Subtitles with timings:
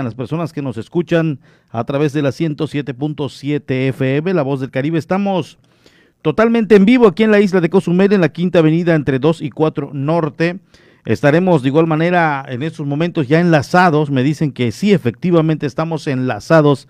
[0.00, 1.38] las personas que nos escuchan
[1.68, 4.98] a través de la 107.7 FM, La Voz del Caribe.
[4.98, 5.58] Estamos
[6.22, 9.42] totalmente en vivo aquí en la isla de Cozumel, en la Quinta Avenida entre 2
[9.42, 10.60] y 4 Norte.
[11.04, 14.10] Estaremos de igual manera en estos momentos ya enlazados.
[14.10, 16.88] Me dicen que sí, efectivamente estamos enlazados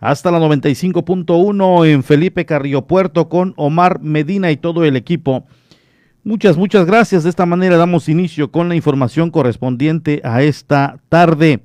[0.00, 5.44] hasta la 95.1 en Felipe Carrillo Puerto con Omar Medina y todo el equipo.
[6.24, 7.24] Muchas, muchas gracias.
[7.24, 11.60] De esta manera damos inicio con la información correspondiente a esta tarde.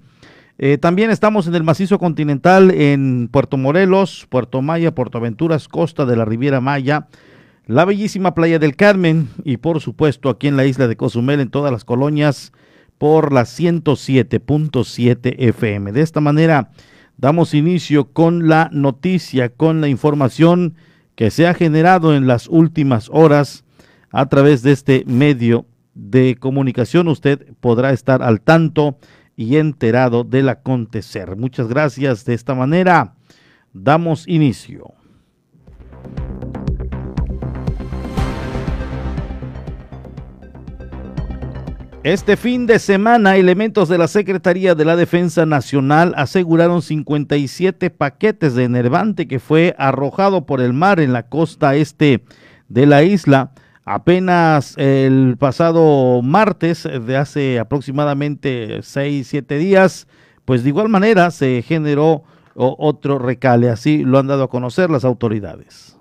[0.60, 6.06] Eh, también estamos en el macizo continental en Puerto Morelos, Puerto Maya, Puerto Aventuras, costa
[6.06, 7.08] de la Riviera Maya,
[7.66, 11.50] la bellísima playa del Carmen y por supuesto aquí en la isla de Cozumel, en
[11.50, 12.52] todas las colonias,
[13.00, 15.92] por la 107.7 FM.
[15.92, 16.70] De esta manera
[17.18, 20.76] damos inicio con la noticia, con la información
[21.16, 23.66] que se ha generado en las últimas horas
[24.12, 27.08] a través de este medio de comunicación.
[27.08, 28.98] Usted podrá estar al tanto
[29.36, 31.36] y enterado del acontecer.
[31.36, 32.26] Muchas gracias.
[32.26, 33.16] De esta manera
[33.74, 34.94] damos inicio.
[42.04, 48.56] Este fin de semana, elementos de la Secretaría de la Defensa Nacional aseguraron 57 paquetes
[48.56, 52.26] de enervante que fue arrojado por el mar en la costa este
[52.68, 53.54] de la isla
[53.86, 60.08] Apenas el pasado martes de hace aproximadamente 6, 7 días,
[60.46, 62.24] pues de igual manera se generó
[62.56, 65.98] otro recale, así lo han dado a conocer las autoridades.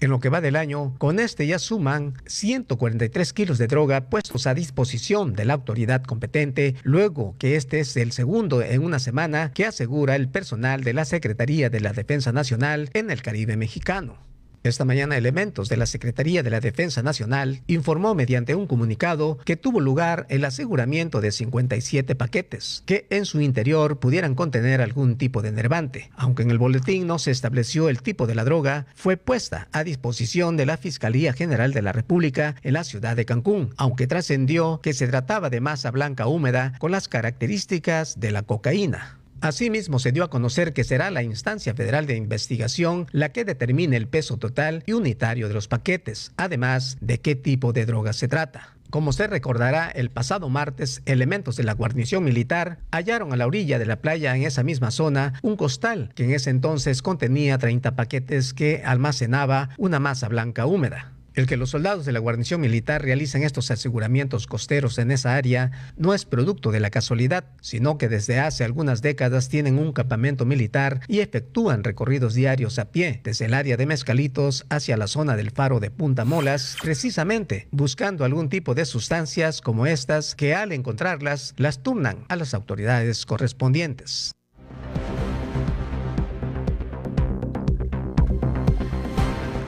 [0.00, 4.46] En lo que va del año, con este ya suman 143 kilos de droga puestos
[4.46, 9.52] a disposición de la autoridad competente, luego que este es el segundo en una semana
[9.52, 14.27] que asegura el personal de la Secretaría de la Defensa Nacional en el Caribe mexicano.
[14.64, 19.56] Esta mañana elementos de la Secretaría de la Defensa Nacional informó mediante un comunicado que
[19.56, 25.42] tuvo lugar el aseguramiento de 57 paquetes que en su interior pudieran contener algún tipo
[25.42, 26.10] de enervante.
[26.16, 29.84] Aunque en el boletín no se estableció el tipo de la droga, fue puesta a
[29.84, 34.80] disposición de la Fiscalía General de la República en la ciudad de Cancún, aunque trascendió
[34.82, 39.17] que se trataba de masa blanca húmeda con las características de la cocaína.
[39.40, 43.96] Asimismo, se dio a conocer que será la instancia federal de investigación la que determine
[43.96, 48.26] el peso total y unitario de los paquetes, además de qué tipo de droga se
[48.26, 48.74] trata.
[48.90, 53.78] Como se recordará, el pasado martes, elementos de la guarnición militar hallaron a la orilla
[53.78, 57.94] de la playa en esa misma zona un costal que en ese entonces contenía 30
[57.94, 61.12] paquetes que almacenaba una masa blanca húmeda.
[61.38, 65.70] El que los soldados de la guarnición militar realicen estos aseguramientos costeros en esa área
[65.96, 70.44] no es producto de la casualidad, sino que desde hace algunas décadas tienen un campamento
[70.44, 75.36] militar y efectúan recorridos diarios a pie desde el área de Mezcalitos hacia la zona
[75.36, 80.72] del faro de Punta Molas, precisamente buscando algún tipo de sustancias como estas que al
[80.72, 84.32] encontrarlas las turnan a las autoridades correspondientes.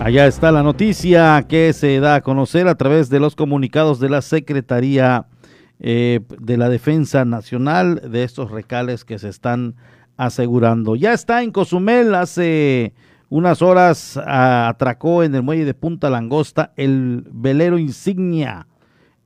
[0.01, 4.09] Allá está la noticia que se da a conocer a través de los comunicados de
[4.09, 5.27] la Secretaría
[5.79, 9.77] eh, de la Defensa Nacional de estos recales que se están
[10.17, 10.97] asegurando.
[10.97, 12.95] Ya está en Cozumel, hace
[13.29, 18.69] unas horas atracó en el muelle de Punta Langosta el velero insignia,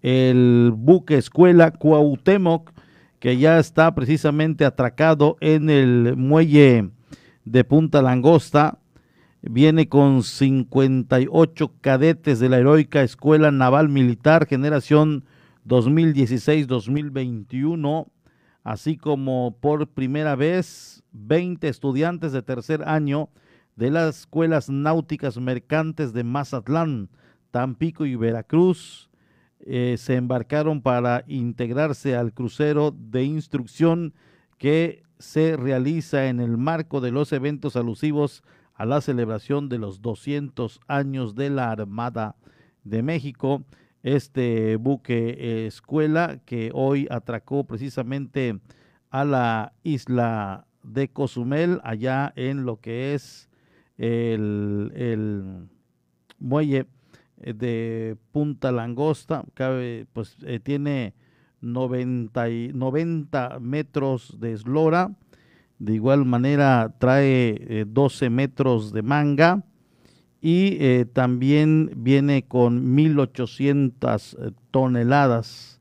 [0.03, 2.73] el buque escuela Cuauhtémoc,
[3.21, 6.91] que ya está precisamente atracado en el muelle
[7.45, 8.79] de Punta Langosta
[9.51, 15.25] viene con 58 cadetes de la heroica Escuela Naval Militar Generación
[15.67, 18.07] 2016-2021,
[18.63, 23.29] así como por primera vez 20 estudiantes de tercer año
[23.77, 27.11] de las escuelas náuticas mercantes de Mazatlán,
[27.51, 29.11] Tampico y Veracruz.
[29.61, 34.15] Eh, se embarcaron para integrarse al crucero de instrucción
[34.59, 38.43] que se realiza en el marco de los eventos alusivos
[38.75, 42.37] a la celebración de los 200 años de la Armada
[42.83, 43.65] de México.
[44.03, 48.61] Este buque escuela que hoy atracó precisamente
[49.11, 53.49] a la isla de Cozumel, allá en lo que es
[53.97, 55.69] el,
[56.39, 56.87] muelle
[57.37, 61.15] de Punta Langosta, cabe, pues eh, tiene
[61.61, 65.15] 90, 90 metros de eslora,
[65.79, 69.65] de igual manera trae 12 eh, metros de manga
[70.41, 75.81] y eh, también viene con 1800 eh, toneladas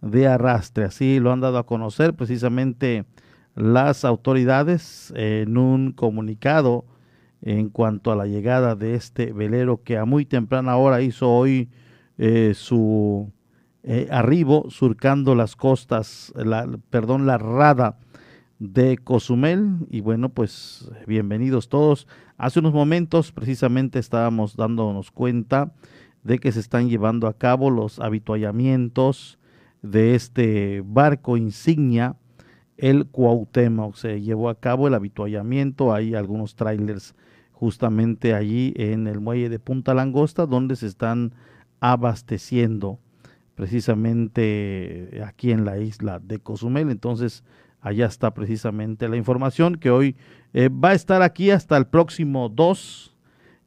[0.00, 0.84] de arrastre.
[0.84, 3.04] Así lo han dado a conocer precisamente
[3.54, 6.84] las autoridades en un comunicado
[7.42, 11.68] en cuanto a la llegada de este velero que a muy temprana hora hizo hoy
[12.52, 13.32] su
[14.10, 17.98] arribo surcando las costas, la, perdón, la rada
[18.60, 19.78] de Cozumel.
[19.90, 22.06] Y bueno, pues bienvenidos todos.
[22.36, 25.72] Hace unos momentos precisamente estábamos dándonos cuenta
[26.22, 29.38] de que se están llevando a cabo los habituallamientos
[29.82, 32.16] de este barco insignia,
[32.76, 33.96] el Cuauhtémoc.
[33.96, 37.14] Se llevó a cabo el habituallamiento, hay algunos trailers
[37.52, 41.34] justamente allí en el muelle de Punta Langosta donde se están
[41.80, 42.98] abasteciendo
[43.54, 46.90] precisamente aquí en la isla de Cozumel.
[46.90, 47.42] Entonces,
[47.80, 50.16] allá está precisamente la información que hoy
[50.52, 53.16] eh, va a estar aquí hasta el próximo 2.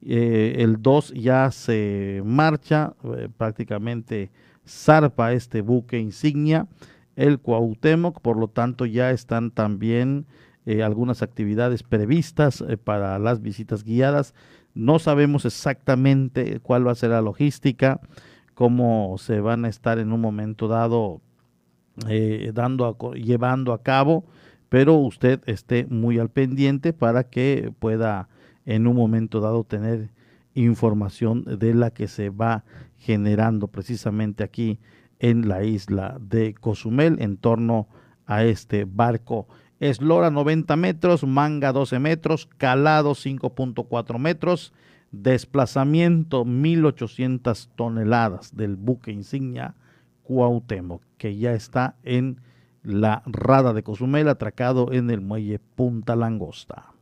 [0.06, 4.31] Eh, el 2 ya se marcha, eh, prácticamente
[4.68, 6.68] zarpa este buque insignia,
[7.15, 10.25] el Cuauhtémoc, por lo tanto ya están también
[10.81, 14.33] algunas actividades previstas para las visitas guiadas.
[14.74, 18.00] No sabemos exactamente cuál va a ser la logística,
[18.54, 21.19] cómo se van a estar en un momento dado
[22.07, 24.25] eh, dando llevando a cabo,
[24.69, 28.30] pero usted esté muy al pendiente para que pueda
[28.66, 30.10] en un momento dado tener
[30.56, 32.63] información de la que se va
[32.98, 34.80] generando precisamente aquí
[35.19, 37.88] en la isla de Cozumel en torno
[38.25, 39.48] a este barco.
[39.80, 44.74] Eslora 90 metros, manga 12 metros, calado 5.4 metros,
[45.12, 49.75] desplazamiento 1800 toneladas del buque insignia
[50.24, 52.42] Cuauhtémoc, que ya está en
[52.81, 56.94] la rada de Cozumel, atracado en el muelle Punta Langosta.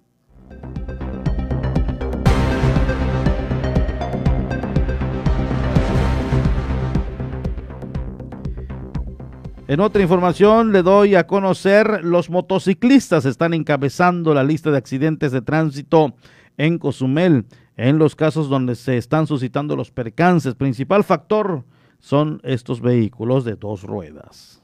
[9.71, 15.31] En otra información le doy a conocer, los motociclistas están encabezando la lista de accidentes
[15.31, 16.13] de tránsito
[16.57, 17.45] en Cozumel,
[17.77, 20.55] en los casos donde se están suscitando los percances.
[20.55, 21.63] Principal factor,
[22.01, 24.61] son estos vehículos de dos ruedas.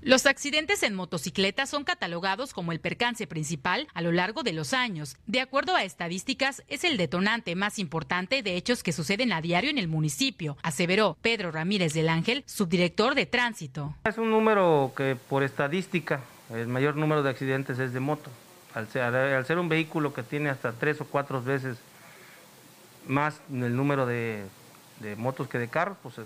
[0.00, 4.72] Los accidentes en motocicleta son catalogados como el percance principal a lo largo de los
[4.72, 5.16] años.
[5.26, 9.70] De acuerdo a estadísticas, es el detonante más importante de hechos que suceden a diario
[9.70, 13.96] en el municipio, aseveró Pedro Ramírez del Ángel, subdirector de tránsito.
[14.04, 16.20] Es un número que por estadística,
[16.54, 18.30] el mayor número de accidentes es de moto.
[18.74, 21.76] Al ser, al ser un vehículo que tiene hasta tres o cuatro veces
[23.06, 24.44] más el número de
[25.00, 26.16] de motos que de carros, pues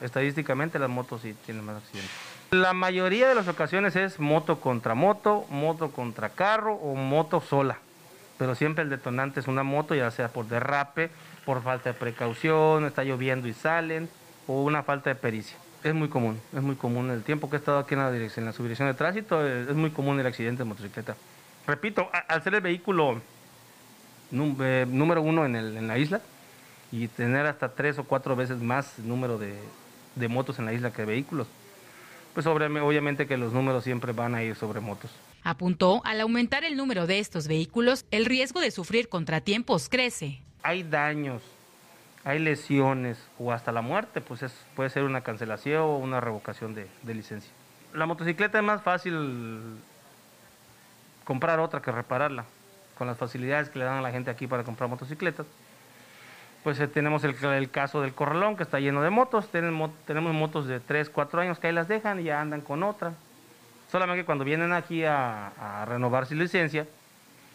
[0.00, 2.10] estadísticamente las motos sí tienen más accidentes.
[2.50, 7.78] La mayoría de las ocasiones es moto contra moto, moto contra carro o moto sola,
[8.38, 11.10] pero siempre el detonante es una moto, ya sea por derrape,
[11.44, 14.08] por falta de precaución, está lloviendo y salen,
[14.46, 15.56] o una falta de pericia.
[15.82, 17.10] Es muy común, es muy común.
[17.10, 19.74] El tiempo que he estado aquí en la, dirección, en la subdirección de tránsito es,
[19.74, 21.16] muy común el accidente de motocicleta.
[21.66, 23.20] Repito, al ser el vehículo
[24.32, 26.20] eh, número uno en, el, en la isla,
[26.92, 29.58] y tener hasta tres o cuatro veces más número de,
[30.28, 31.46] motos en la isla que vehículos,
[32.34, 35.10] pues obviamente que los números siempre van a ir sobre motos.
[35.42, 40.40] Apuntó, al aumentar el número de estos vehículos, el riesgo de sufrir contratiempos crece.
[40.62, 41.42] Hay daños,
[42.24, 46.74] hay lesiones o hasta la muerte, pues es, puede ser una cancelación o una revocación
[46.74, 47.50] de, de licencia.
[47.94, 49.78] La motocicleta es más fácil
[51.24, 52.44] comprar otra que repararla,
[52.98, 55.46] con las facilidades que le dan a la gente aquí para comprar motocicletas
[56.62, 60.66] pues eh, tenemos el, caso del corralón que está lleno de motos, tenemos, tenemos motos
[60.66, 63.14] de 3, 4 años que ahí las dejan y ya andan con otra.
[63.90, 66.86] Solamente que cuando vienen aquí a, renovar su licencia,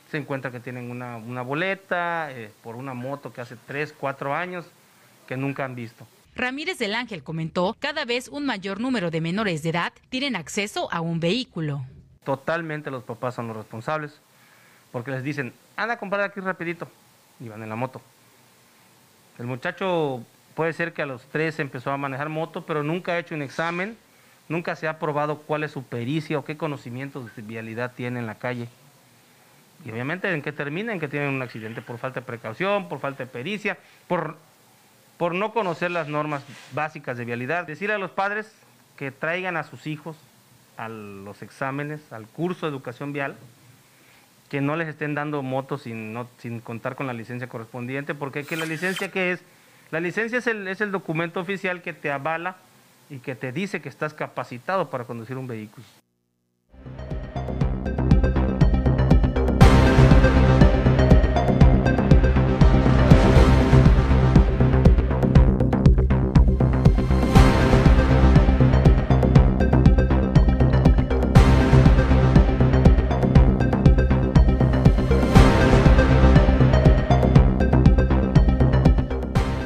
[0.09, 4.65] se encuentra que tienen una, boleta eh, por una moto que hace 3, 4 años
[5.27, 6.05] que nunca han visto.
[6.35, 10.91] Ramírez del Ángel comentó, cada vez un mayor número de menores de edad tienen acceso
[10.91, 11.85] a un vehículo.
[12.25, 14.19] Totalmente los papás son los responsables,
[14.91, 16.89] porque les dicen, anda a comprar aquí rapidito,
[17.39, 18.01] y van en la moto.
[19.37, 20.23] El muchacho
[20.55, 23.41] puede ser que a los tres empezó a manejar moto, pero nunca ha hecho un
[23.41, 23.97] examen,
[24.47, 28.27] nunca se ha probado cuál es su pericia o qué conocimientos de vialidad tiene en
[28.27, 28.69] la calle.
[29.83, 32.99] Y obviamente en qué termina, en que tienen un accidente por falta de precaución, por
[32.99, 33.77] falta de pericia,
[34.07, 34.37] por,
[35.17, 37.67] por no conocer las normas básicas de vialidad.
[37.67, 38.51] Decir a los padres
[38.97, 40.15] que traigan a sus hijos
[40.77, 43.35] a los exámenes, al curso de educación vial,
[44.49, 48.43] que no les estén dando motos sin, no, sin contar con la licencia correspondiente, porque
[48.45, 49.41] que la licencia que es,
[49.91, 52.57] la licencia es el, es el documento oficial que te avala
[53.09, 55.85] y que te dice que estás capacitado para conducir un vehículo.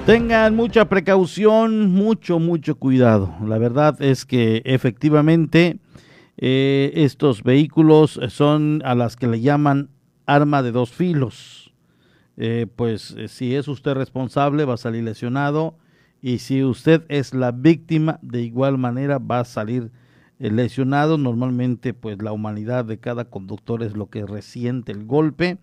[0.09, 3.31] Tengan mucha precaución, mucho, mucho cuidado.
[3.45, 5.77] La verdad es que efectivamente
[6.41, 9.89] Eh, estos vehículos son a las que le llaman
[10.25, 11.73] arma de dos filos.
[12.37, 15.75] Eh, pues eh, si es usted responsable va a salir lesionado
[16.21, 19.91] y si usted es la víctima de igual manera va a salir
[20.39, 21.17] lesionado.
[21.19, 25.57] Normalmente pues la humanidad de cada conductor es lo que resiente el golpe.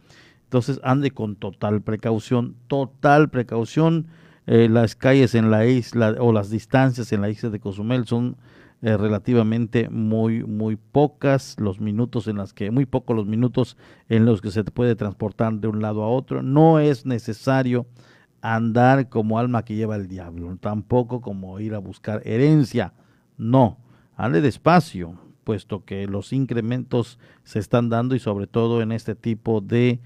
[0.44, 4.06] Entonces ande con total precaución, total precaución.
[4.46, 8.36] Las calles en la isla o las distancias en la isla de Cozumel son
[8.82, 11.56] eh, relativamente muy muy pocas.
[11.58, 13.76] Los minutos en las que muy pocos los minutos
[14.08, 16.42] en los que se puede transportar de un lado a otro.
[16.42, 17.86] No es necesario
[18.42, 22.92] andar como alma que lleva el diablo tampoco como ir a buscar herencia.
[23.38, 23.78] No
[24.16, 29.60] ande despacio puesto que los incrementos se están dando y sobre todo en este tipo
[29.60, 30.00] de eh,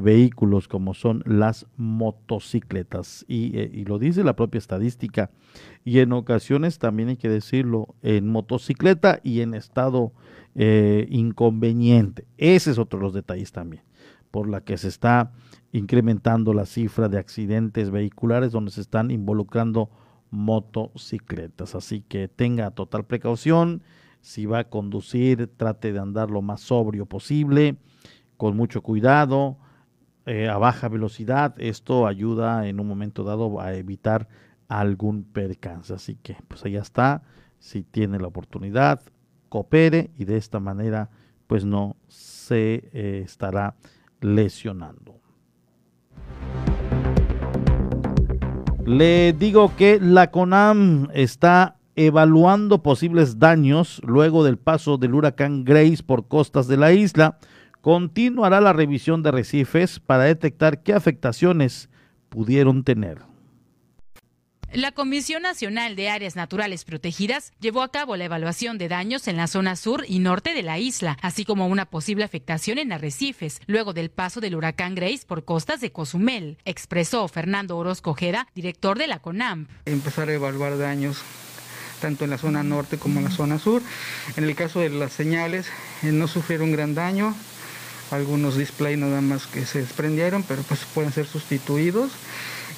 [0.00, 3.24] vehículos como son las motocicletas.
[3.28, 5.30] Y, eh, y, lo dice la propia estadística.
[5.84, 10.12] Y en ocasiones también hay que decirlo, en motocicleta y en estado
[10.54, 12.26] eh, inconveniente.
[12.36, 13.82] Ese es otro de los detalles también,
[14.30, 15.32] por la que se está
[15.72, 19.90] incrementando la cifra de accidentes vehiculares donde se están involucrando
[20.30, 21.74] motocicletas.
[21.74, 23.82] Así que tenga total precaución.
[24.20, 27.76] Si va a conducir, trate de andar lo más sobrio posible,
[28.36, 29.58] con mucho cuidado
[30.26, 31.54] eh, a baja velocidad.
[31.58, 34.28] Esto ayuda en un momento dado a evitar
[34.68, 35.94] algún percance.
[35.94, 37.22] Así que, pues allá está.
[37.58, 39.00] Si tiene la oportunidad,
[39.48, 41.10] coopere y de esta manera,
[41.46, 43.76] pues no se eh, estará
[44.20, 45.20] lesionando.
[48.84, 56.02] Le digo que la CONAM está evaluando posibles daños luego del paso del huracán Grace
[56.04, 57.38] por costas de la isla
[57.86, 61.88] continuará la revisión de recifes para detectar qué afectaciones
[62.28, 63.18] pudieron tener.
[64.72, 69.36] La Comisión Nacional de Áreas Naturales Protegidas llevó a cabo la evaluación de daños en
[69.36, 73.60] la zona sur y norte de la isla, así como una posible afectación en arrecifes,
[73.68, 78.98] luego del paso del huracán Grace por costas de Cozumel, expresó Fernando Orozco Ojeda, director
[78.98, 79.70] de la CONAMP.
[79.84, 81.22] Empezar a evaluar daños
[82.00, 83.80] tanto en la zona norte como en la zona sur.
[84.36, 85.68] En el caso de las señales,
[86.02, 87.34] eh, no sufrieron gran daño,
[88.10, 92.12] algunos display nada más que se desprendieron, pero pues pueden ser sustituidos.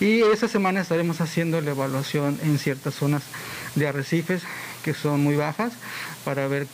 [0.00, 3.22] Y esta semana estaremos haciendo la evaluación en ciertas zonas
[3.74, 4.42] de arrecifes
[4.84, 5.72] que son muy bajas
[6.24, 6.66] para ver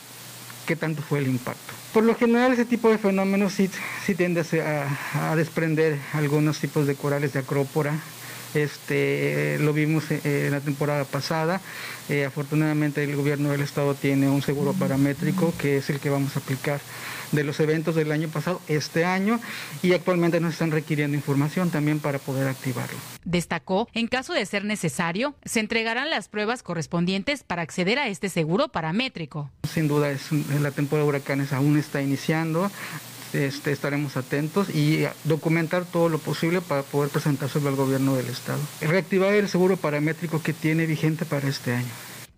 [0.67, 1.73] qué tanto fue el impacto.
[1.93, 3.69] Por lo general ese tipo de fenómenos sí,
[4.05, 7.93] sí tiende a, a desprender algunos tipos de corales de acrópora,
[8.55, 11.61] este, lo vimos en la temporada pasada.
[12.09, 16.35] Eh, afortunadamente el gobierno del estado tiene un seguro paramétrico que es el que vamos
[16.35, 16.79] a aplicar
[17.31, 19.39] de los eventos del año pasado este año
[19.81, 22.97] y actualmente nos están requiriendo información también para poder activarlo.
[23.23, 28.29] Destacó, en caso de ser necesario, se entregarán las pruebas correspondientes para acceder a este
[28.29, 29.49] seguro paramétrico.
[29.63, 32.71] Sin duda, es, la temporada de huracanes aún está iniciando.
[33.33, 38.59] Este, estaremos atentos y documentar todo lo posible para poder presentárselo al gobierno del estado.
[38.79, 41.91] Reactivar el seguro paramétrico que tiene vigente para este año.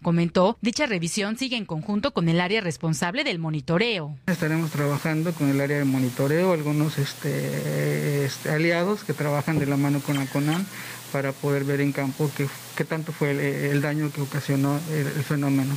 [0.04, 4.16] Comentó, dicha revisión sigue en conjunto con el área responsable del monitoreo.
[4.28, 9.76] Estaremos trabajando con el área de monitoreo, algunos este, este, aliados que trabajan de la
[9.76, 10.66] mano con la CONAM
[11.12, 12.30] para poder ver en campo
[12.76, 13.32] qué, tanto fue
[13.72, 15.76] el, daño que ocasionó el, el fenómeno.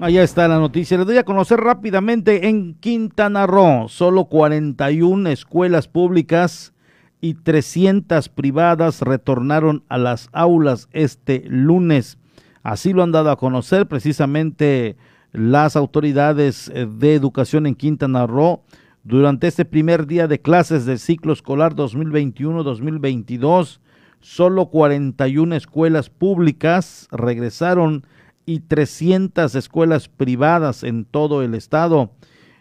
[0.00, 0.96] Allá está la noticia.
[0.96, 3.88] Les doy a conocer rápidamente en Quintana Roo.
[3.88, 6.72] Solo 41 escuelas públicas
[7.20, 12.18] y 300 privadas retornaron a las aulas este lunes.
[12.62, 14.96] Así lo han dado a conocer precisamente
[15.32, 18.62] las autoridades eh, de educación en Quintana Roo
[19.04, 23.80] durante este primer día de clases del ciclo escolar 2021-2022.
[24.20, 28.04] Solo 41 escuelas públicas regresaron
[28.44, 32.12] y 300 escuelas privadas en todo el estado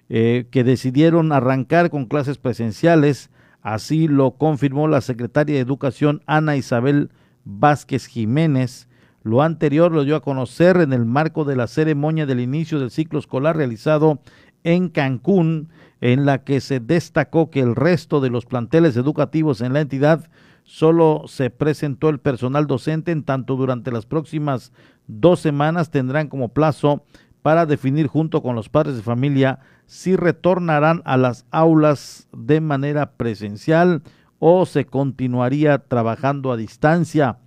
[0.07, 3.29] eh, que decidieron arrancar con clases presenciales
[3.61, 7.09] Así lo confirmó la secretaria de Educación Ana Isabel
[7.43, 8.87] Vázquez Jiménez.
[9.23, 12.89] Lo anterior lo dio a conocer en el marco de la ceremonia del inicio del
[12.89, 14.21] ciclo escolar realizado
[14.63, 15.69] en Cancún,
[16.01, 20.29] en la que se destacó que el resto de los planteles educativos en la entidad
[20.63, 24.71] solo se presentó el personal docente, en tanto durante las próximas
[25.07, 27.03] dos semanas tendrán como plazo
[27.41, 29.59] para definir junto con los padres de familia
[29.89, 34.03] si retornarán a las aulas de manera presencial
[34.37, 37.39] o se continuaría trabajando a distancia.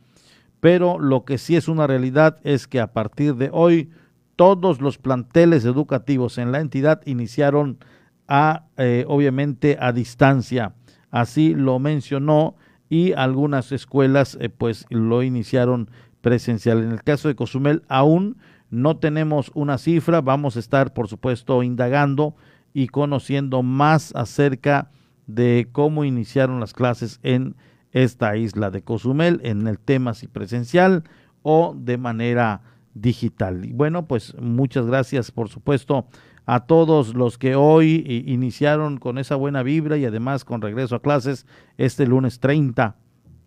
[0.58, 3.90] Pero lo que sí es una realidad es que a partir de hoy
[4.34, 7.78] todos los planteles educativos en la entidad iniciaron
[8.26, 10.74] a eh, obviamente a distancia.
[11.12, 12.56] Así lo mencionó
[12.88, 16.82] y algunas escuelas eh, pues lo iniciaron presencial.
[16.82, 18.36] En el caso de Cozumel aún
[18.72, 22.34] no tenemos una cifra, vamos a estar por supuesto indagando
[22.72, 24.90] y conociendo más acerca
[25.26, 27.54] de cómo iniciaron las clases en
[27.92, 31.04] esta isla de Cozumel, en el tema si presencial
[31.42, 32.62] o de manera
[32.94, 33.66] digital.
[33.66, 36.06] Y bueno, pues muchas gracias por supuesto
[36.46, 41.02] a todos los que hoy iniciaron con esa buena vibra y además con regreso a
[41.02, 42.96] clases este lunes 30,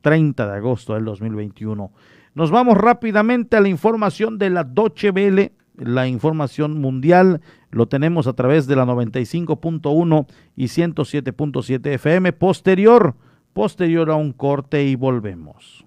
[0.01, 1.91] 30 de agosto del 2021.
[2.36, 7.39] Nos vamos rápidamente a la información de la Doche Vele, la información mundial.
[7.72, 10.27] Lo tenemos a través de la 95.1
[10.58, 12.34] y 107.7 FM.
[12.34, 13.15] Posterior,
[13.54, 15.86] posterior a un corte y volvemos.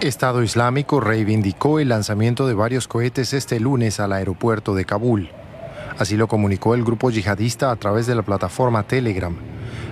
[0.00, 5.28] Estado Islámico reivindicó el lanzamiento de varios cohetes este lunes al aeropuerto de Kabul.
[5.98, 9.36] Así lo comunicó el grupo yihadista a través de la plataforma Telegram.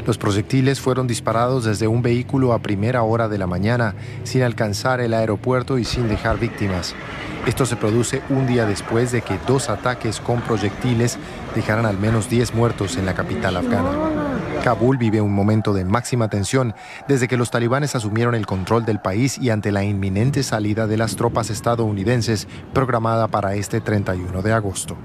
[0.06, 5.00] Los proyectiles fueron disparados desde un vehículo a primera hora de la mañana, sin alcanzar
[5.00, 6.94] el aeropuerto y sin dejar víctimas.
[7.44, 11.18] Esto se produce un día después de que dos ataques con proyectiles
[11.56, 13.90] dejaran al menos 10 muertos en la capital afgana.
[14.62, 16.74] Kabul vive un momento de máxima tensión
[17.08, 20.96] desde que los talibanes asumieron el control del país y ante la inminente salida de
[20.96, 24.96] las tropas estadounidenses programada para este 31 de agosto.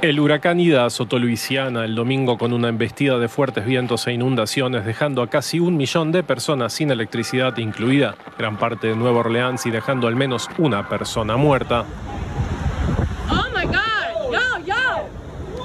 [0.00, 4.86] El huracán Ida azotó Luisiana el domingo con una embestida de fuertes vientos e inundaciones,
[4.86, 9.66] dejando a casi un millón de personas sin electricidad, incluida gran parte de Nueva Orleans,
[9.66, 11.84] y dejando al menos una persona muerta.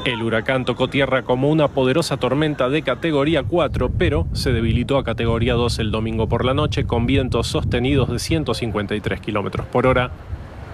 [0.04, 5.04] El huracán tocó tierra como una poderosa tormenta de categoría 4, pero se debilitó a
[5.04, 10.12] categoría 2 el domingo por la noche con vientos sostenidos de 153 kilómetros por hora.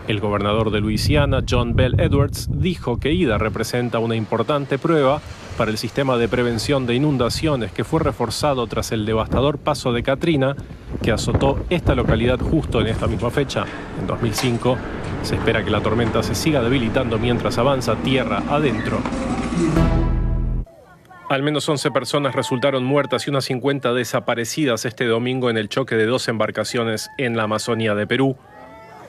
[0.09, 5.21] El gobernador de Luisiana, John Bell Edwards, dijo que Ida representa una importante prueba
[5.55, 10.01] para el sistema de prevención de inundaciones que fue reforzado tras el devastador paso de
[10.01, 10.55] Katrina
[11.03, 13.65] que azotó esta localidad justo en esta misma fecha,
[13.99, 14.77] en 2005
[15.21, 18.97] se espera que la tormenta se siga debilitando mientras avanza tierra adentro.
[21.29, 25.93] Al menos 11 personas resultaron muertas y unas 50 desaparecidas este domingo en el choque
[25.93, 28.35] de dos embarcaciones en la Amazonía de Perú.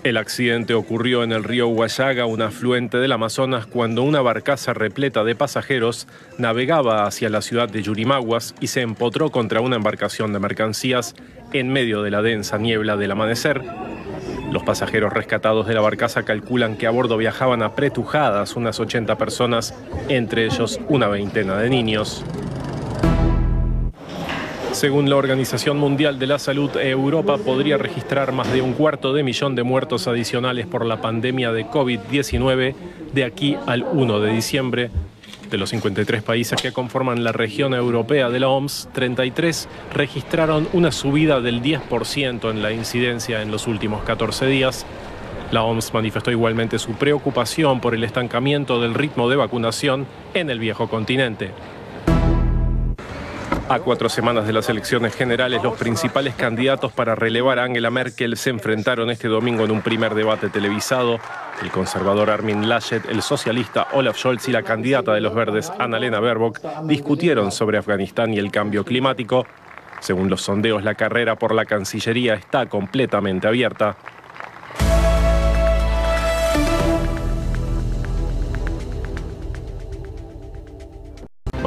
[0.03, 5.25] El accidente ocurrió en el río Huallaga, un afluente del Amazonas, cuando una barcaza repleta
[5.25, 6.09] de pasajeros
[6.39, 11.15] navegaba hacia la ciudad de Yurimaguas y se empotró contra una embarcación de mercancías
[11.53, 13.63] en medio de la densa niebla del amanecer.
[14.51, 19.75] Los pasajeros rescatados de la barcaza calculan que a bordo viajaban apretujadas unas 80 personas,
[20.09, 22.25] entre ellos una veintena de niños.
[24.73, 29.23] Según la Organización Mundial de la Salud, Europa podría registrar más de un cuarto de
[29.23, 32.75] millón de muertos adicionales por la pandemia de COVID-19
[33.13, 34.91] de aquí al 1 de diciembre,
[35.51, 40.93] de los 53 países que conforman la región europea de la OMS, 33 registraron una
[40.93, 44.87] subida del 10% en la incidencia en los últimos 14 días.
[45.51, 50.61] La OMS manifestó igualmente su preocupación por el estancamiento del ritmo de vacunación en el
[50.61, 51.51] viejo continente.
[53.71, 58.37] A cuatro semanas de las elecciones generales, los principales candidatos para relevar a Angela Merkel
[58.37, 61.21] se enfrentaron este domingo en un primer debate televisado.
[61.63, 66.19] El conservador Armin Laschet, el socialista Olaf Scholz y la candidata de los verdes Annalena
[66.19, 69.47] Baerbock discutieron sobre Afganistán y el cambio climático.
[70.01, 73.97] Según los sondeos, la carrera por la Cancillería está completamente abierta.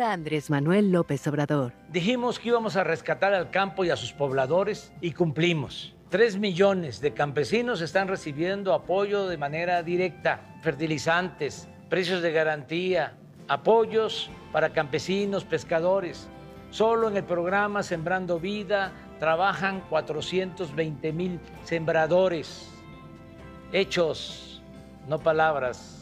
[0.00, 1.72] Andrés Manuel López Obrador.
[1.90, 5.94] Dijimos que íbamos a rescatar al campo y a sus pobladores y cumplimos.
[6.08, 13.14] Tres millones de campesinos están recibiendo apoyo de manera directa, fertilizantes, precios de garantía,
[13.48, 16.28] apoyos para campesinos, pescadores.
[16.70, 22.72] Solo en el programa Sembrando Vida trabajan 420 mil sembradores
[23.72, 24.62] hechos,
[25.08, 26.01] no palabras.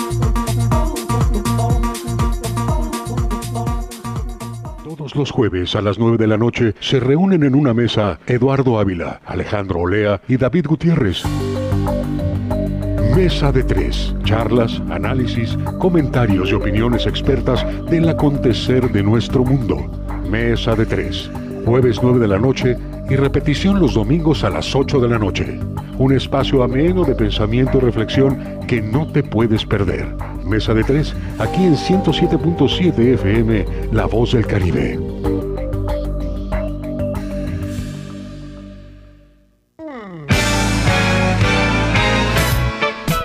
[4.97, 8.77] Todos los jueves a las 9 de la noche se reúnen en una mesa Eduardo
[8.77, 11.23] Ávila, Alejandro Olea y David Gutiérrez.
[13.15, 14.13] Mesa de tres.
[14.25, 19.77] Charlas, análisis, comentarios y opiniones expertas del acontecer de nuestro mundo.
[20.29, 21.31] Mesa de tres.
[21.65, 22.77] Jueves 9 de la noche
[23.09, 25.59] y repetición los domingos a las 8 de la noche.
[25.97, 30.07] Un espacio ameno de pensamiento y reflexión que no te puedes perder.
[30.45, 34.99] Mesa de tres, aquí en 107.7 FM, La Voz del Caribe.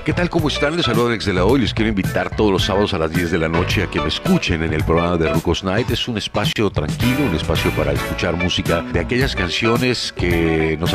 [0.07, 0.31] ¿Qué tal?
[0.31, 0.77] ¿Cómo están?
[0.77, 1.63] Les saludo Alex de la Hoy.
[1.63, 4.07] Les quiero invitar todos los sábados a las 10 de la noche a que me
[4.07, 5.91] escuchen en el programa de Rucos Night.
[5.91, 10.95] Es un espacio tranquilo, un espacio para escuchar música de aquellas canciones que nos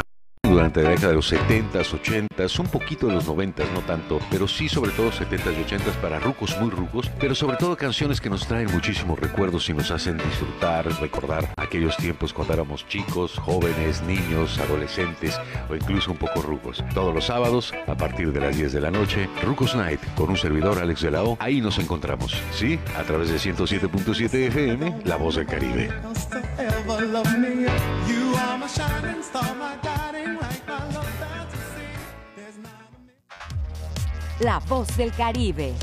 [0.62, 4.48] durante la década de los 70s, 80s, un poquito de los 90s, no tanto, pero
[4.48, 8.30] sí sobre todo 70s y 80s para rucos muy rucos, pero sobre todo canciones que
[8.30, 14.04] nos traen muchísimos recuerdos y nos hacen disfrutar, recordar aquellos tiempos cuando éramos chicos, jóvenes,
[14.04, 15.36] niños, adolescentes
[15.68, 16.84] o incluso un poco rucos.
[16.94, 20.38] Todos los sábados, a partir de las 10 de la noche, Rucos Night con un
[20.38, 22.80] servidor Alex de la O, ahí nos encontramos, ¿sí?
[23.00, 25.90] A través de 107.7 FM, La Voz del Caribe.
[34.44, 35.74] La voz del Caribe.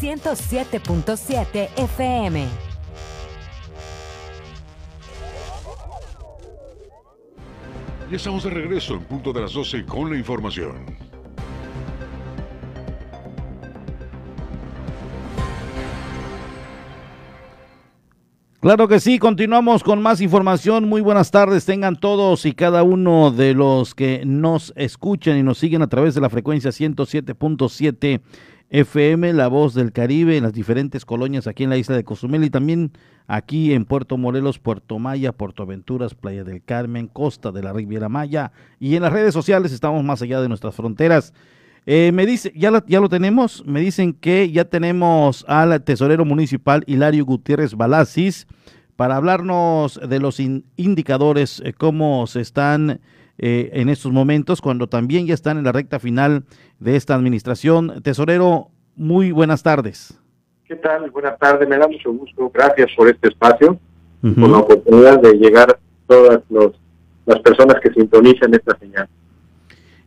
[0.00, 2.46] 107.7 FM.
[8.08, 11.11] Ya estamos de regreso en punto de las 12 con la información.
[18.62, 20.88] Claro que sí, continuamos con más información.
[20.88, 25.58] Muy buenas tardes, tengan todos y cada uno de los que nos escuchan y nos
[25.58, 28.20] siguen a través de la frecuencia 107.7
[28.70, 32.44] FM, La Voz del Caribe, en las diferentes colonias aquí en la isla de Cozumel
[32.44, 32.92] y también
[33.26, 38.08] aquí en Puerto Morelos, Puerto Maya, Puerto Aventuras, Playa del Carmen, Costa de la Riviera
[38.08, 41.34] Maya y en las redes sociales estamos más allá de nuestras fronteras.
[41.84, 46.84] Eh, me dice, ya, ya lo tenemos, me dicen que ya tenemos al tesorero municipal
[46.86, 48.46] Hilario Gutiérrez Balasis
[48.94, 53.00] para hablarnos de los indicadores, eh, cómo se están
[53.38, 56.44] eh, en estos momentos, cuando también ya están en la recta final
[56.78, 58.00] de esta administración.
[58.02, 60.16] Tesorero, muy buenas tardes.
[60.64, 61.10] ¿Qué tal?
[61.10, 62.48] Buenas tardes, me da mucho gusto.
[62.54, 63.76] Gracias por este espacio,
[64.20, 66.72] por la oportunidad de llegar a todas los,
[67.26, 69.08] las personas que sintonizan esta señal.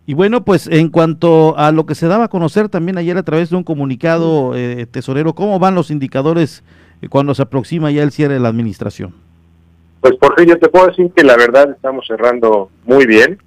[0.07, 3.23] Y bueno, pues en cuanto a lo que se daba a conocer también ayer a
[3.23, 6.63] través de un comunicado, eh, tesorero, ¿cómo van los indicadores
[7.01, 9.15] eh, cuando se aproxima ya el cierre de la administración?
[10.01, 13.39] Pues por fin yo te puedo decir que la verdad estamos cerrando muy bien.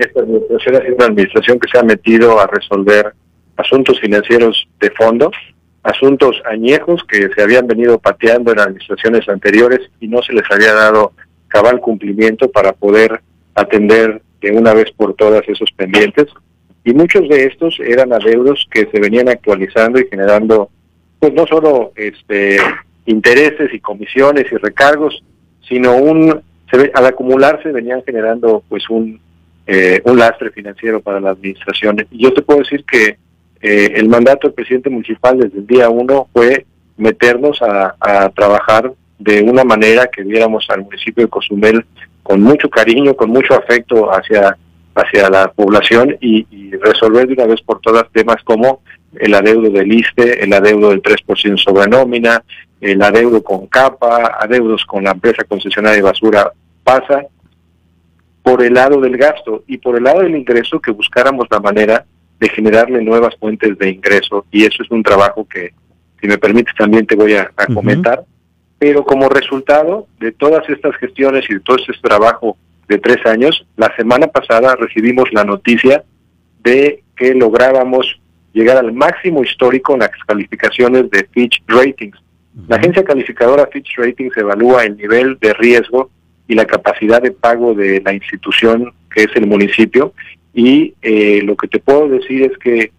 [0.00, 3.14] Esta administración ha sido una administración que se ha metido a resolver
[3.56, 5.30] asuntos financieros de fondo,
[5.84, 10.74] asuntos añejos que se habían venido pateando en administraciones anteriores y no se les había
[10.74, 11.12] dado
[11.46, 13.20] cabal cumplimiento para poder
[13.54, 16.26] atender de una vez por todas esos pendientes.
[16.84, 20.70] Y muchos de estos eran adeudos que se venían actualizando y generando
[21.18, 22.56] pues no solo este
[23.04, 25.22] intereses y comisiones y recargos
[25.68, 29.20] sino un se al acumularse venían generando pues un
[29.66, 32.04] eh, un lastre financiero para la administración.
[32.10, 33.18] Y yo te puedo decir que
[33.60, 38.92] eh, el mandato del presidente municipal desde el día uno fue meternos a, a trabajar
[39.18, 41.84] de una manera que viéramos al municipio de Cozumel
[42.30, 44.56] con mucho cariño, con mucho afecto hacia,
[44.94, 46.46] hacia la población y,
[46.80, 48.82] resolver de una vez por todas temas como
[49.18, 52.44] el adeudo del ISTE, el adeudo del 3% sobre nómina,
[52.80, 56.52] el adeudo con CAPA, adeudos con la empresa concesionaria de basura
[56.84, 57.26] pasa,
[58.44, 62.06] por el lado del gasto y por el lado del ingreso que buscáramos la manera
[62.38, 64.46] de generarle nuevas fuentes de ingreso.
[64.52, 65.72] Y eso es un trabajo que,
[66.20, 68.22] si me permites, también te voy a, comentar
[68.80, 72.56] pero como resultado de todas estas gestiones y de todo este trabajo
[72.88, 76.02] de tres años, la semana pasada recibimos la noticia
[76.64, 78.18] de que lográbamos
[78.54, 82.16] llegar al máximo histórico en las calificaciones de Fitch Ratings.
[82.68, 86.10] La agencia calificadora Fitch Ratings evalúa el nivel de riesgo
[86.48, 90.14] y la capacidad de pago de la institución que es el municipio
[90.54, 92.92] y eh, lo que te puedo decir es que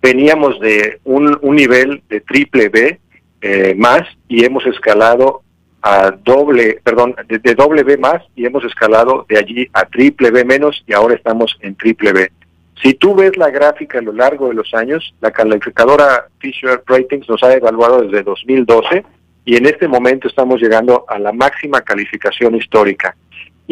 [0.00, 3.00] veníamos de un, un nivel de triple B
[3.42, 5.42] eh, más y hemos escalado
[5.82, 10.44] a doble, perdón, de, doble B más y hemos escalado de allí a triple B
[10.44, 12.32] menos y ahora estamos en triple B.
[12.80, 17.28] Si tú ves la gráfica a lo largo de los años, la calificadora Fisher Ratings
[17.28, 19.04] nos ha evaluado desde 2012
[19.44, 23.16] y en este momento estamos llegando a la máxima calificación histórica.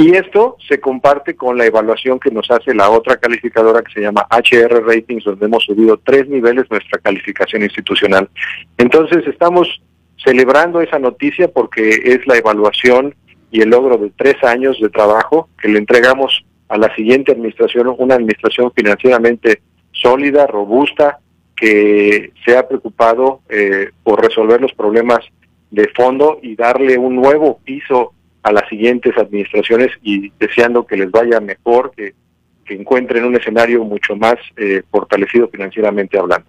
[0.01, 4.01] Y esto se comparte con la evaluación que nos hace la otra calificadora que se
[4.01, 8.31] llama HR Ratings, donde hemos subido tres niveles nuestra calificación institucional.
[8.79, 9.83] Entonces estamos
[10.25, 13.15] celebrando esa noticia porque es la evaluación
[13.51, 17.95] y el logro de tres años de trabajo que le entregamos a la siguiente administración,
[17.99, 19.61] una administración financieramente
[19.93, 21.19] sólida, robusta,
[21.55, 25.27] que se ha preocupado eh, por resolver los problemas
[25.71, 31.11] de fondo y darle un nuevo piso a las siguientes administraciones y deseando que les
[31.11, 32.15] vaya mejor, que,
[32.65, 36.49] que encuentren un escenario mucho más eh, fortalecido financieramente hablando.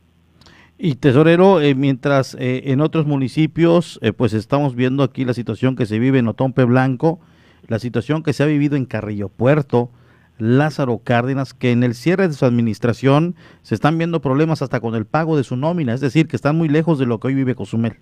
[0.77, 5.85] Y tesorero, eh, mientras eh, en otros municipios, pues estamos viendo aquí la situación que
[5.85, 7.19] se vive en Otompe Blanco,
[7.67, 9.91] la situación que se ha vivido en Carrillo Puerto,
[10.37, 14.95] Lázaro Cárdenas, que en el cierre de su administración se están viendo problemas hasta con
[14.95, 17.35] el pago de su nómina, es decir, que están muy lejos de lo que hoy
[17.35, 17.97] vive Cozumel.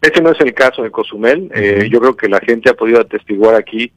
[0.00, 1.50] Ese no es el caso de Cozumel.
[1.54, 3.92] Eh, yo creo que la gente ha podido atestiguar aquí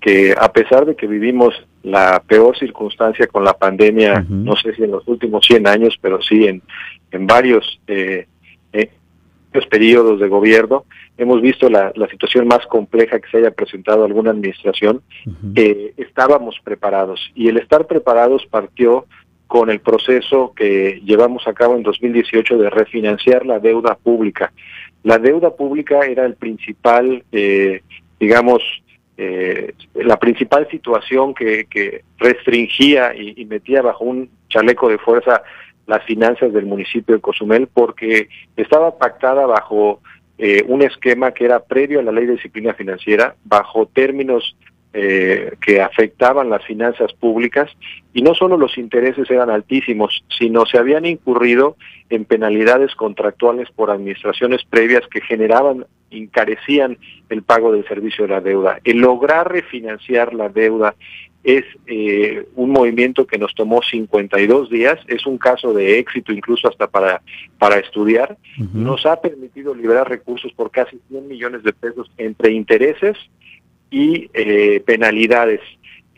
[0.00, 4.84] que a pesar de que vivimos la peor circunstancia con la pandemia, no sé si
[4.84, 6.62] en los últimos 100 años, pero sí en,
[7.10, 8.26] en varios, eh,
[8.72, 8.90] eh,
[9.68, 10.84] periodos de gobierno,
[11.16, 15.02] hemos visto la, la, situación más compleja que se haya presentado alguna administración,
[15.96, 17.32] estábamos preparados.
[17.34, 19.06] Y el estar preparados partió
[19.48, 24.52] con el proceso que llevamos a cabo en 2018 de refinanciar la deuda pública.
[25.02, 27.82] La deuda pública era el principal, eh,
[28.18, 28.62] digamos,
[29.16, 35.42] eh, la principal situación que, que restringía y, metía bajo un chaleco de fuerza
[35.88, 40.00] las finanzas del municipio de Cozumel porque estaba pactada bajo
[40.36, 44.56] eh, un esquema que era previo a la ley de disciplina financiera, bajo términos
[44.92, 47.70] eh, que afectaban las finanzas públicas
[48.18, 51.76] y no solo los intereses eran altísimos, sino se habían incurrido
[52.10, 58.40] en penalidades contractuales por administraciones previas que generaban, encarecían el pago del servicio de la
[58.40, 58.80] deuda.
[58.82, 60.96] El lograr refinanciar la deuda
[61.44, 66.66] es eh, un movimiento que nos tomó 52 días, es un caso de éxito incluso
[66.66, 67.22] hasta para,
[67.56, 68.36] para estudiar,
[68.74, 73.16] nos ha permitido liberar recursos por casi 100 millones de pesos entre intereses
[73.92, 75.60] y eh, penalidades.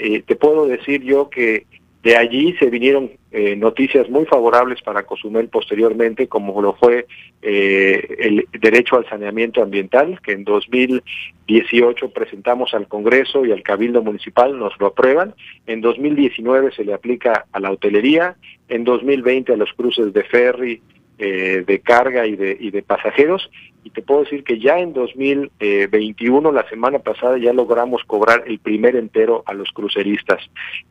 [0.03, 1.67] Eh, te puedo decir yo que
[2.03, 7.07] de allí se vinieron eh, noticias muy favorables para Cozumel posteriormente, como lo fue
[7.43, 14.59] el derecho al saneamiento ambiental, que en 2018 presentamos al Congreso y al Cabildo Municipal,
[14.59, 15.35] nos lo aprueban.
[15.67, 18.37] En 2019 se le aplica a la hotelería,
[18.69, 20.83] en 2020 a los cruces de ferry,
[21.21, 23.51] de carga y de, y de pasajeros
[23.83, 28.59] y te puedo decir que ya en 2021, la semana pasada, ya logramos cobrar el
[28.59, 30.43] primer entero a los cruceristas.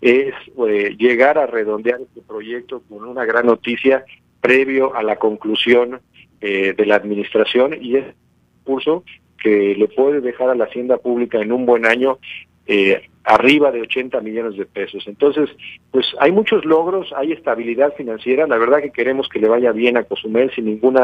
[0.02, 0.34] Es
[0.68, 4.06] eh, llegar a redondear este proyecto con una gran noticia
[4.42, 6.02] previo a la conclusión
[6.42, 9.04] eh, de la administración y es un curso
[9.42, 12.18] que le puede dejar a la hacienda pública en un buen año
[12.66, 15.04] eh, arriba de 80 millones de pesos.
[15.08, 15.50] Entonces,
[15.92, 19.98] pues hay muchos logros, hay estabilidad financiera, la verdad que queremos que le vaya bien
[19.98, 21.02] a Cozumel sin ninguna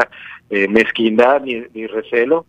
[0.50, 2.46] eh, mezquindad ni, recelo,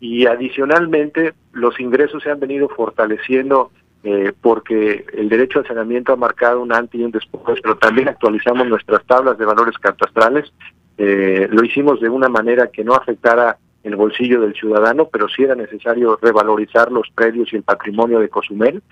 [0.00, 3.70] y adicionalmente los ingresos se han venido fortaleciendo
[4.02, 8.08] eh, porque el derecho al saneamiento ha marcado un antes y un después, pero también
[8.08, 10.50] actualizamos nuestras tablas de valores catastrales,
[10.96, 15.42] eh, lo hicimos de una manera que no afectara el bolsillo del ciudadano, pero sí
[15.42, 18.82] era necesario revalorizar los predios y el patrimonio de Cozumel.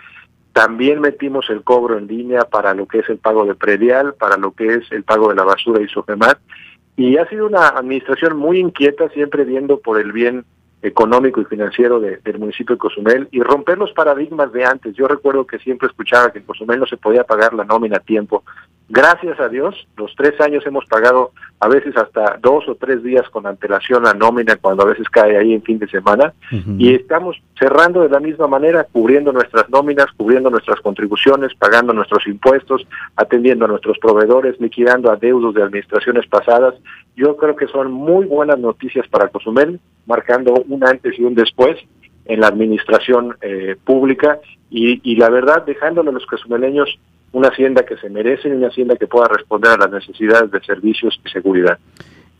[0.52, 4.36] También metimos el cobro en línea para lo que es el pago de predial, para
[4.36, 6.38] lo que es el pago de la basura y SOFEMAT.
[6.96, 10.44] Y ha sido una administración muy inquieta, siempre viendo por el bien
[10.82, 14.94] económico y financiero del municipio de Cozumel y romper los paradigmas de antes.
[14.94, 18.00] Yo recuerdo que siempre escuchaba que en Cozumel no se podía pagar la nómina a
[18.00, 18.44] tiempo.
[18.90, 23.28] Gracias a Dios, los tres años hemos pagado a veces hasta dos o tres días
[23.28, 26.32] con antelación la nómina cuando a veces cae ahí en fin de semana.
[26.78, 32.26] Y estamos cerrando de la misma manera, cubriendo nuestras nóminas, cubriendo nuestras contribuciones, pagando nuestros
[32.26, 36.74] impuestos, atendiendo a nuestros proveedores, liquidando adeudos de administraciones pasadas.
[37.14, 41.76] Yo creo que son muy buenas noticias para Cozumel, marcando un antes y un después
[42.24, 44.38] en la administración eh, pública.
[44.70, 46.98] Y, y la verdad dejándole a los cozumeleños
[47.32, 50.60] una hacienda que se merece y una hacienda que pueda responder a las necesidades de
[50.60, 51.78] servicios y seguridad.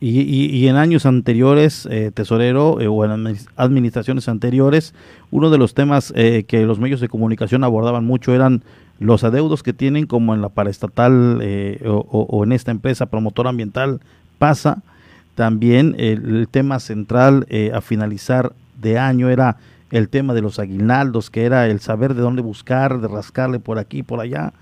[0.00, 4.94] Y, en años anteriores, eh, tesorero, eh, o en administraciones anteriores,
[5.32, 8.62] uno de los temas eh, que los medios de comunicación abordaban mucho eran
[9.00, 11.40] los adeudos que tienen como en la paraestatal
[11.84, 14.00] o, o, en esta empresa promotora ambiental
[14.38, 14.82] pasa.
[15.34, 19.56] También el, tema central a finalizar de año era
[19.92, 23.78] el tema de los aguinaldos, que era el saber de dónde buscar, de rascarle por
[23.78, 24.52] aquí, por allá.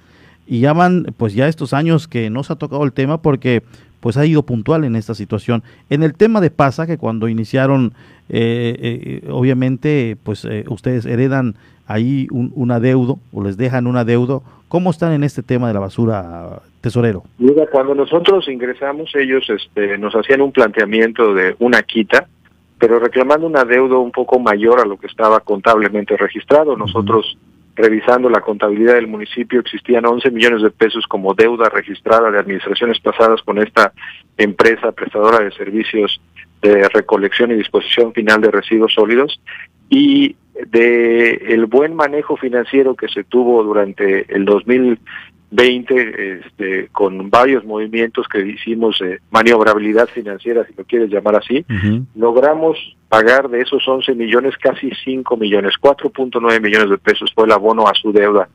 [0.46, 3.62] Y ya van, pues ya estos años que no se ha tocado el tema porque
[4.00, 5.62] pues ha ido puntual en esta situación.
[5.90, 7.92] En el tema de PASA, que cuando iniciaron,
[8.28, 11.56] eh, eh, obviamente, pues eh, ustedes heredan
[11.86, 14.42] ahí un, adeudo o les dejan un adeudo.
[14.68, 17.24] ¿Cómo están en este tema de la basura, tesorero?
[17.38, 22.28] Mira, cuando nosotros ingresamos, ellos este, nos hacían un planteamiento de una quita,
[22.78, 26.76] pero reclamando un adeudo un poco mayor a lo que estaba contablemente registrado.
[26.76, 27.36] Nosotros
[27.76, 32.98] revisando la contabilidad del municipio, existían 11 millones de pesos como deuda registrada de administraciones
[33.00, 33.92] pasadas con esta
[34.36, 36.20] empresa prestadora de servicios
[36.62, 39.40] de recolección y disposición final de residuos sólidos.
[39.88, 40.36] Y
[40.68, 44.98] de el buen manejo financiero que se tuvo durante el 2000
[45.50, 51.64] 20 este, con varios movimientos que hicimos, de maniobrabilidad financiera, si lo quieres llamar así,
[52.14, 52.76] logramos
[53.08, 57.86] pagar de esos 11 millones casi 5 millones, 4.9 millones de pesos fue el abono
[57.86, 58.48] a su deuda.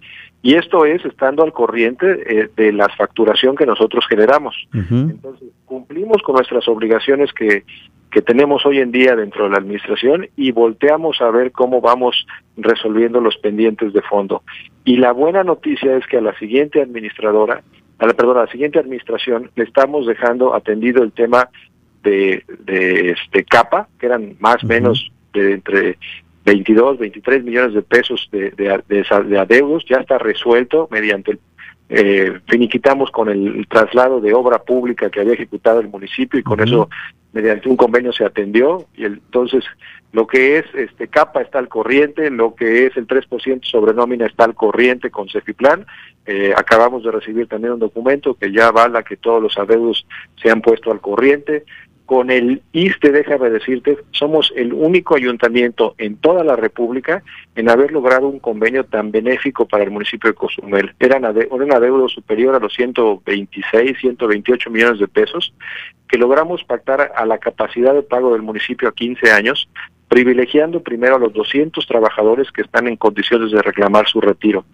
[0.43, 4.55] Y esto es estando al corriente eh, de la facturación que nosotros generamos.
[4.73, 5.49] Entonces,
[5.91, 7.63] cumplimos con nuestras obligaciones que
[8.09, 12.27] que tenemos hoy en día dentro de la administración y volteamos a ver cómo vamos
[12.57, 14.43] resolviendo los pendientes de fondo.
[14.83, 17.63] Y la buena noticia es que a la siguiente administradora,
[17.99, 21.47] a la, perdón, a la siguiente administración le estamos dejando atendido el tema
[22.03, 25.97] de, de este capa, que eran más o menos de entre
[26.43, 31.39] 22, 23 millones de pesos de, de, de, adeudos, ya está resuelto mediante el
[31.93, 36.61] eh, finiquitamos con el, traslado de obra pública que había ejecutado el municipio y con
[36.61, 36.89] eso
[37.33, 39.65] mediante un convenio se atendió y entonces
[40.13, 44.25] lo que es este capa está al corriente, lo que es el 3% sobre nómina
[44.25, 45.85] está al corriente con Cefiplan.
[46.25, 50.07] Eh, acabamos de recibir también un documento que ya avala que todos los adeudos
[50.41, 51.65] se han puesto al corriente.
[52.11, 57.23] Con el ISTE, déjame decirte, somos el único ayuntamiento en toda la República
[57.55, 60.93] en haber logrado un convenio tan benéfico para el municipio de Cozumel.
[60.99, 61.19] Era
[61.49, 65.53] un adeudo superior a los 126, 128 millones de pesos
[66.09, 69.69] que logramos pactar a la capacidad de pago del municipio a 15 años,
[70.09, 74.65] privilegiando primero a los 200 trabajadores que están en condiciones de reclamar su retiro.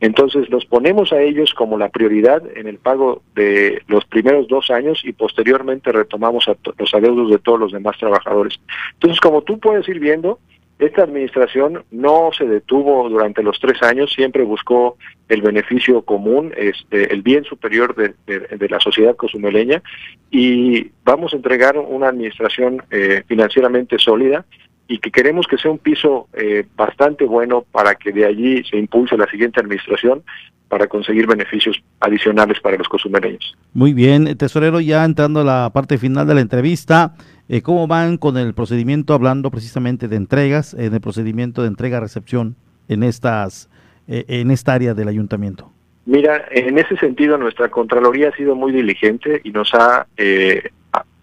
[0.00, 4.70] Entonces los ponemos a ellos como la prioridad en el pago de los primeros dos
[4.70, 8.60] años y posteriormente retomamos a los adeudos de todos los demás trabajadores.
[8.94, 10.38] Entonces, como tú puedes ir viendo,
[10.78, 14.96] esta administración no se detuvo durante los tres años, siempre buscó
[15.28, 19.82] el beneficio común, este, el bien superior de, la sociedad cozumeleña
[20.30, 24.44] y vamos a entregar una administración eh, financieramente sólida
[24.88, 28.78] y que queremos que sea un piso eh, bastante bueno para que de allí se
[28.78, 30.22] impulse la siguiente administración
[30.68, 33.56] para conseguir beneficios adicionales para los cosumereños.
[33.74, 37.14] Muy bien, tesorero, ya entrando a la parte final de la entrevista,
[37.48, 42.56] eh, ¿cómo van con el procedimiento, hablando precisamente de entregas, en el procedimiento de entrega-recepción
[42.88, 43.70] en, estas,
[44.08, 45.70] eh, en esta área del ayuntamiento?
[46.06, 50.06] Mira, en ese sentido nuestra Contraloría ha sido muy diligente y nos ha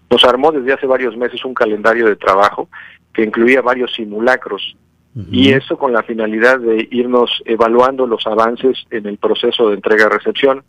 [0.09, 2.69] nos armó desde hace varios meses un calendario de trabajo
[3.15, 4.75] que incluía varios simulacros.
[5.31, 10.63] Y eso con la finalidad de irnos evaluando los avances en el proceso de entrega-recepción.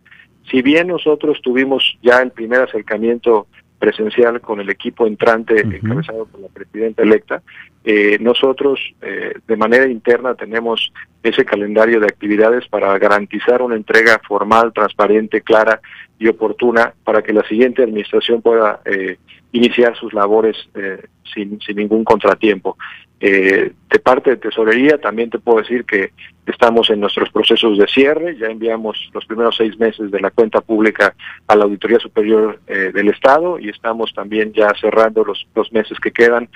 [0.49, 3.49] Si bien nosotros tuvimos ya el primer acercamiento
[3.81, 7.43] presencial con el equipo entrante encabezado por la presidenta electa,
[7.83, 10.93] eh, nosotros eh, de manera interna tenemos
[11.25, 15.81] ese calendario de actividades para garantizar una entrega formal, transparente, clara
[16.21, 19.19] y oportuna para que la siguiente administración pueda eh,
[19.57, 22.77] iniciar sus labores eh, sin, sin, ningún contratiempo.
[23.19, 26.13] Eh, de parte de tesorería también te puedo decir que
[26.47, 30.61] estamos en nuestros procesos de cierre, ya enviamos los primeros seis meses de la cuenta
[30.61, 31.15] pública
[31.47, 35.99] a la Auditoría Superior eh, del Estado y estamos también ya cerrando los, los meses
[35.99, 36.49] que quedan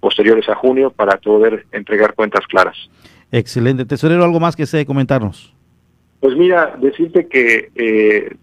[0.00, 2.76] posteriores a junio para poder entregar cuentas claras.
[3.32, 3.84] Excelente.
[3.84, 5.52] Tesorero, ¿algo más que se comentarnos?
[6.20, 7.70] Pues mira, decirte que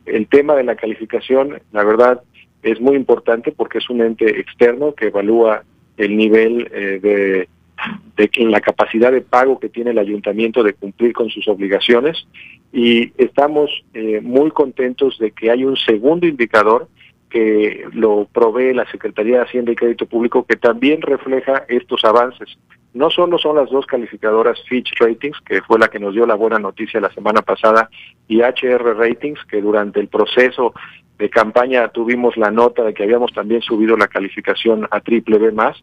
[0.06, 2.22] el tema de la calificación, la verdad,
[2.64, 5.64] es muy importante porque es un ente externo que evalúa
[5.98, 7.48] el nivel eh, de,
[8.46, 12.26] la capacidad de pago que tiene el ayuntamiento de cumplir con sus obligaciones
[12.72, 16.88] y estamos eh, muy contentos de que hay un segundo indicador
[17.30, 22.58] que lo provee la Secretaría de Hacienda y Crédito Público que también refleja estos avances.
[22.94, 26.36] No solo son las dos calificadoras Fitch Ratings, que fue la que nos dio la
[26.36, 27.90] buena noticia la semana pasada,
[28.28, 30.74] y HR Ratings, que durante el proceso
[31.18, 35.52] de campaña tuvimos la nota de que habíamos también subido la calificación a triple B
[35.52, 35.82] más.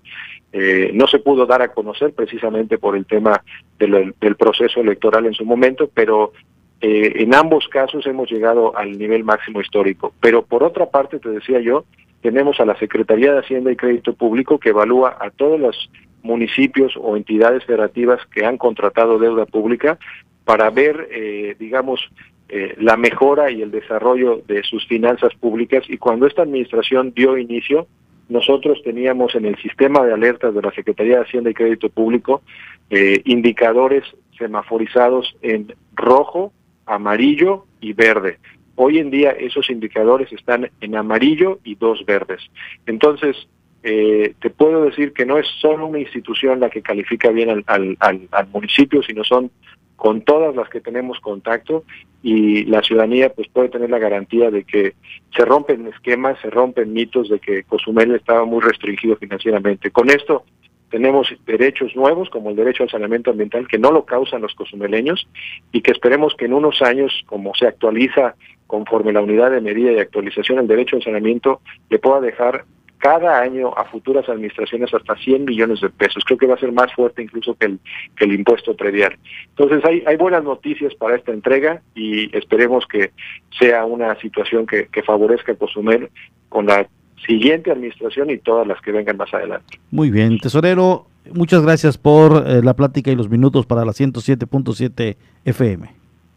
[0.52, 3.42] Eh, no se pudo dar a conocer precisamente por el tema
[3.78, 6.32] del, proceso electoral en su momento, pero
[6.80, 10.12] eh, en ambos casos hemos llegado al nivel máximo histórico.
[10.20, 11.84] Pero por otra parte, te decía yo,
[12.22, 15.90] tenemos a la Secretaría de Hacienda y Crédito Público que evalúa a todos los
[16.22, 19.98] municipios o entidades federativas que han contratado deuda pública
[20.44, 22.10] para ver, eh, digamos,
[22.52, 25.84] eh, la mejora y el desarrollo de sus finanzas públicas.
[25.88, 27.86] Y cuando esta administración dio inicio,
[28.28, 32.42] nosotros teníamos en el sistema de alertas de la Secretaría de Hacienda y Crédito Público
[32.90, 34.02] eh, indicadores
[34.36, 36.52] semaforizados en rojo,
[36.86, 38.38] amarillo y verde.
[38.74, 42.40] Hoy en día esos indicadores están en amarillo y dos verdes.
[42.84, 43.48] Entonces,
[43.84, 47.96] eh, te puedo decir que no es solo una institución la que califica bien al,
[48.00, 49.52] al municipio, sino son
[50.00, 51.84] con todas las que tenemos contacto
[52.22, 54.94] y la ciudadanía pues puede tener la garantía de que
[55.36, 59.90] se rompen esquemas, se rompen mitos de que Cozumel estaba muy restringido financieramente.
[59.90, 60.44] Con esto
[60.88, 65.28] tenemos derechos nuevos como el derecho al saneamiento ambiental que no lo causan los cozumeleños
[65.70, 68.36] y que esperemos que en unos años como se actualiza
[68.66, 72.64] conforme la unidad de medida y actualización el derecho al saneamiento le pueda dejar
[73.00, 76.22] cada año a futuras administraciones hasta 100 millones de pesos.
[76.24, 77.80] Creo que va a ser más fuerte incluso que el,
[78.14, 79.16] que el impuesto predial.
[79.48, 83.10] Entonces hay, hay buenas noticias para esta entrega y esperemos que
[83.58, 86.10] sea una situación que, que favorezca a Cozumel
[86.50, 86.86] con la
[87.26, 89.80] siguiente administración y todas las que vengan más adelante.
[89.90, 95.16] Muy bien, tesorero, muchas gracias por eh, la plática y los minutos para la 107.7
[95.46, 95.90] FM.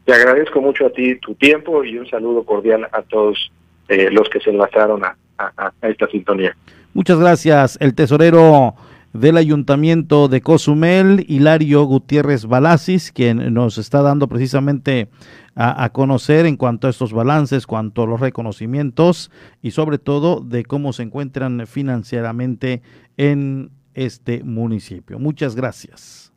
[0.05, 3.51] Te agradezco mucho a ti tu tiempo y un saludo cordial a todos
[3.89, 6.55] eh, los que se enlazaron a, a, esta sintonía.
[6.93, 8.75] Muchas gracias, el tesorero
[9.13, 15.09] del Ayuntamiento de Cozumel, Hilario Gutiérrez Balasis, quien nos está dando precisamente
[15.55, 19.31] a, conocer en cuanto a estos balances, cuanto a los reconocimientos
[19.61, 22.81] y sobre todo de cómo se encuentran financieramente
[23.17, 25.19] en este municipio.
[25.19, 26.33] Muchas gracias.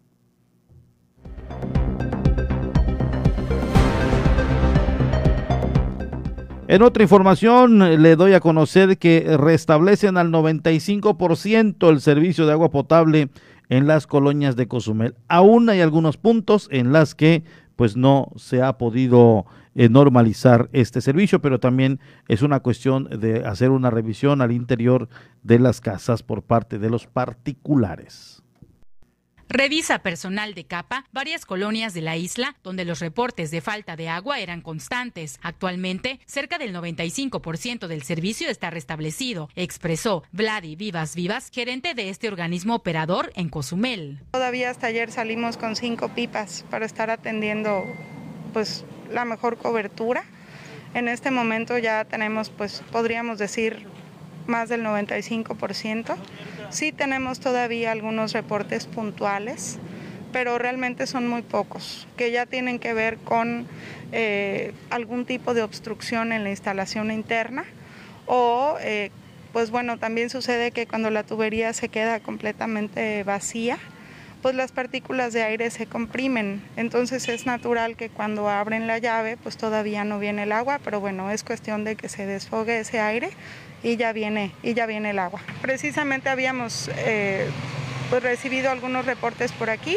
[6.68, 12.72] En otra información, le doy a conocer que restablecen al 95% el servicio de agua
[12.72, 13.28] potable
[13.68, 15.14] en las colonias de Cozumel.
[15.28, 17.44] Aún hay algunos puntos en las que
[17.76, 19.46] pues no se ha podido
[19.76, 25.08] eh, normalizar este servicio, pero también es una cuestión de hacer una revisión al interior
[25.44, 28.35] de las casas por parte de los particulares.
[29.48, 34.08] Revisa personal de capa varias colonias de la isla donde los reportes de falta de
[34.08, 35.38] agua eran constantes.
[35.40, 42.26] Actualmente, cerca del 95% del servicio está restablecido, expresó Vladi Vivas Vivas, gerente de este
[42.26, 44.20] organismo operador en Cozumel.
[44.32, 47.84] Todavía hasta ayer salimos con cinco pipas para estar atendiendo
[48.52, 50.24] pues la mejor cobertura.
[50.92, 53.86] En este momento ya tenemos pues podríamos decir
[54.48, 56.16] más del 95%.
[56.70, 59.78] Sí tenemos todavía algunos reportes puntuales,
[60.32, 63.66] pero realmente son muy pocos, que ya tienen que ver con
[64.12, 67.64] eh, algún tipo de obstrucción en la instalación interna
[68.26, 69.10] o, eh,
[69.52, 73.78] pues bueno, también sucede que cuando la tubería se queda completamente vacía,
[74.42, 76.62] pues las partículas de aire se comprimen.
[76.76, 81.00] Entonces es natural que cuando abren la llave, pues todavía no viene el agua, pero
[81.00, 83.30] bueno, es cuestión de que se desfogue ese aire
[83.86, 85.40] y ya viene, y ya viene el agua.
[85.62, 87.48] Precisamente habíamos eh,
[88.10, 89.96] pues recibido algunos reportes por aquí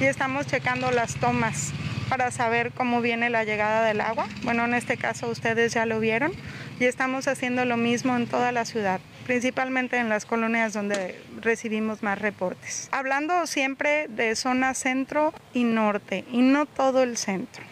[0.00, 1.72] y estamos checando las tomas
[2.08, 4.26] para saber cómo viene la llegada del agua.
[4.42, 6.32] Bueno, en este caso ustedes ya lo vieron
[6.80, 12.02] y estamos haciendo lo mismo en toda la ciudad, principalmente en las colonias donde recibimos
[12.02, 12.88] más reportes.
[12.90, 17.67] Hablando siempre de zona centro y norte y no todo el centro.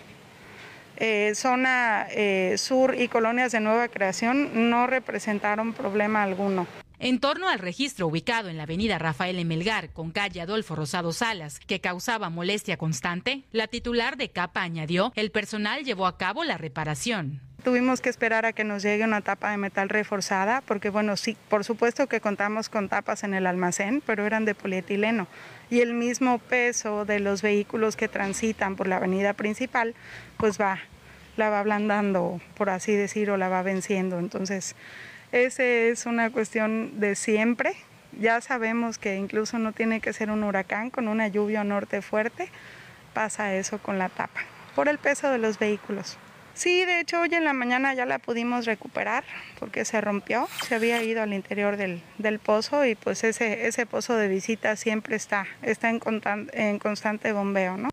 [0.96, 6.66] Eh, zona eh, sur y colonias de nueva creación no representaron problema alguno.
[6.98, 11.60] En torno al registro ubicado en la avenida Rafael Emelgar con calle Adolfo Rosado Salas,
[11.60, 16.56] que causaba molestia constante, la titular de CAPA añadió, el personal llevó a cabo la
[16.56, 17.42] reparación.
[17.66, 21.36] Tuvimos que esperar a que nos llegue una tapa de metal reforzada, porque bueno, sí,
[21.48, 25.26] por supuesto que contamos con tapas en el almacén, pero eran de polietileno.
[25.68, 29.96] Y el mismo peso de los vehículos que transitan por la avenida principal,
[30.36, 30.78] pues va,
[31.36, 34.20] la va ablandando, por así decir, o la va venciendo.
[34.20, 34.76] Entonces,
[35.32, 37.74] esa es una cuestión de siempre.
[38.20, 42.48] Ya sabemos que incluso no tiene que ser un huracán, con una lluvia norte fuerte,
[43.12, 44.42] pasa eso con la tapa,
[44.76, 46.16] por el peso de los vehículos.
[46.56, 49.24] Sí, de hecho hoy en la mañana ya la pudimos recuperar
[49.60, 52.00] porque se rompió, se había ido al interior del,
[52.38, 57.90] pozo y pues ese, ese pozo de visita siempre está, está en, constante bombeo, ¿no?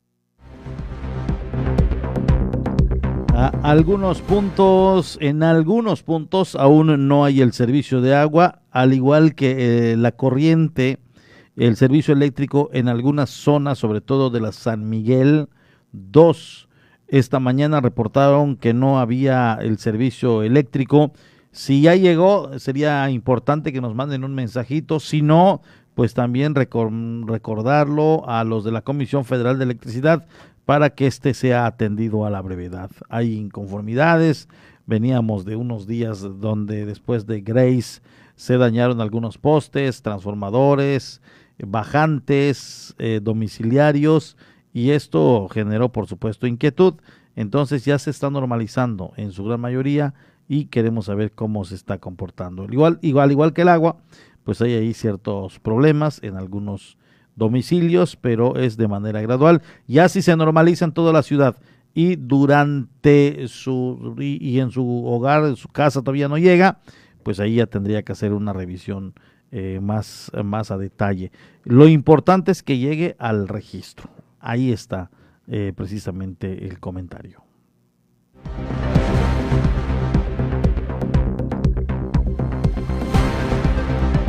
[3.64, 9.91] Algunos puntos, en algunos puntos aún no hay el servicio de agua, al igual que
[9.91, 10.99] eh, la corriente,
[11.57, 15.49] el servicio eléctrico en algunas zonas, sobre todo de la San Miguel
[15.91, 16.70] 2.
[17.14, 21.11] Esta mañana reportaron que no había el servicio eléctrico.
[21.51, 24.99] Si ya llegó, sería importante que nos manden un mensajito.
[24.99, 25.61] Si no,
[25.93, 30.26] pues también recordarlo a los de la Comisión Federal de Electricidad
[30.66, 32.89] para que éste sea atendido a la brevedad.
[33.09, 34.49] Hay inconformidades,
[34.88, 38.01] veníamos de unos días donde después de Grace
[38.36, 41.22] se dañaron algunos postes, transformadores,
[41.59, 44.36] bajantes, eh, domiciliarios,
[44.74, 46.95] y esto generó, por supuesto, inquietud.
[47.36, 50.13] Entonces ya se está normalizando en su gran mayoría
[50.47, 52.65] y queremos saber cómo se está comportando.
[52.69, 53.97] Igual, igual, igual que el agua,
[54.43, 56.97] pues hay ahí ciertos problemas en algunos
[57.36, 59.61] domicilios, pero es de manera gradual.
[59.88, 61.57] Ya si se normaliza en toda la ciudad
[61.93, 66.80] y durante su y, en su hogar, en su casa todavía no llega,
[67.24, 69.13] pues ahí ya tendría que hacer una revisión
[69.51, 71.32] eh, más, más a detalle.
[71.63, 74.09] Lo importante es que llegue al registro.
[74.44, 75.10] Ahí está
[75.48, 77.44] eh, precisamente el comentario.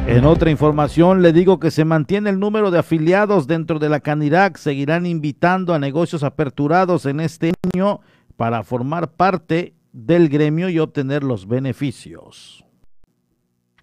[0.07, 3.99] En otra información, le digo que se mantiene el número de afiliados dentro de la
[3.99, 4.57] Canirac.
[4.57, 8.01] Seguirán invitando a negocios aperturados en este año
[8.37, 12.64] para formar parte del gremio y obtener los beneficios.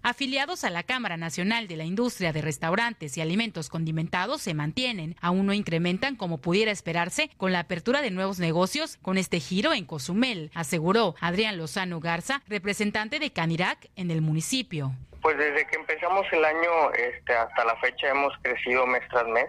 [0.04, 5.14] Afiliados a la Cámara Nacional de la Industria de Restaurantes y Alimentos Condimentados se mantienen,
[5.20, 9.72] aún no incrementan como pudiera esperarse con la apertura de nuevos negocios con este giro
[9.72, 14.90] en Cozumel, aseguró Adrián Lozano Garza, representante de Canirac en el municipio.
[15.20, 19.46] Pues desde que empezamos el año este, hasta la fecha hemos crecido mes tras mes.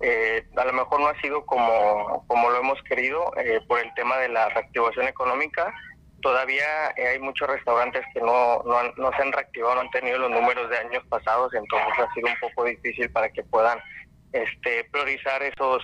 [0.00, 3.94] Eh, a lo mejor no ha sido como, como lo hemos querido eh, por el
[3.94, 5.72] tema de la reactivación económica.
[6.24, 10.30] Todavía eh, hay muchos restaurantes que no, no, se han reactivado, no han tenido los
[10.30, 13.78] números de años pasados, entonces ha sido un poco difícil para que puedan
[14.32, 15.82] este, priorizar esos,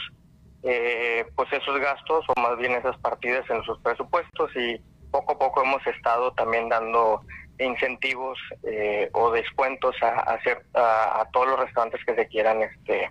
[0.62, 5.62] pues esos gastos o más bien esas partidas en sus presupuestos y poco a poco
[5.62, 7.20] hemos estado también dando
[7.58, 13.10] incentivos eh, o descuentos a, hacer a, todos los restaurantes que se quieran este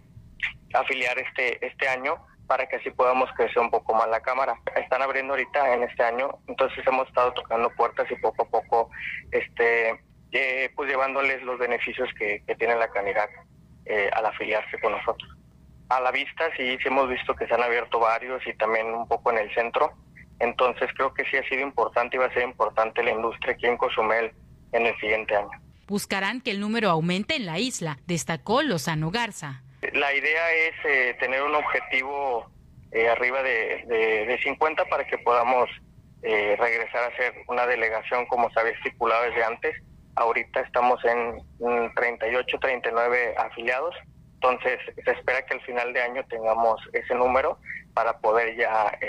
[0.74, 2.16] afiliar este este año
[2.50, 4.60] para que así podamos crecer un poco más la cámara.
[4.76, 8.89] Están abriendo ahorita en este año, entonces hemos estado tocando puertas y poco a poco
[9.32, 13.32] este eh, pues llevándoles los beneficios que, tiene la Canirac
[13.86, 15.30] eh, al afiliarse con nosotros.
[15.88, 19.08] A la vista sí, sí hemos visto que se han abierto varios y también un
[19.08, 19.93] poco en el centro
[20.39, 23.66] entonces creo que sí ha sido importante y va a ser importante la industria aquí
[23.66, 24.32] en Cozumel
[24.72, 25.52] en el siguiente año.
[25.88, 29.64] Buscarán que el número aumente en la isla, destacó Lozano Garza.
[29.82, 32.50] La idea es eh, tener un objetivo
[32.92, 33.86] eh, arriba de,
[34.28, 35.70] de, 50 para que podamos
[36.22, 39.76] eh, regresar a ser una delegación como se había estipulado desde antes.
[40.16, 41.42] Ahorita estamos en
[41.96, 43.96] 38, 39 afiliados,
[44.34, 47.58] entonces se espera que al final de año tengamos ese número
[47.94, 49.00] para poder ya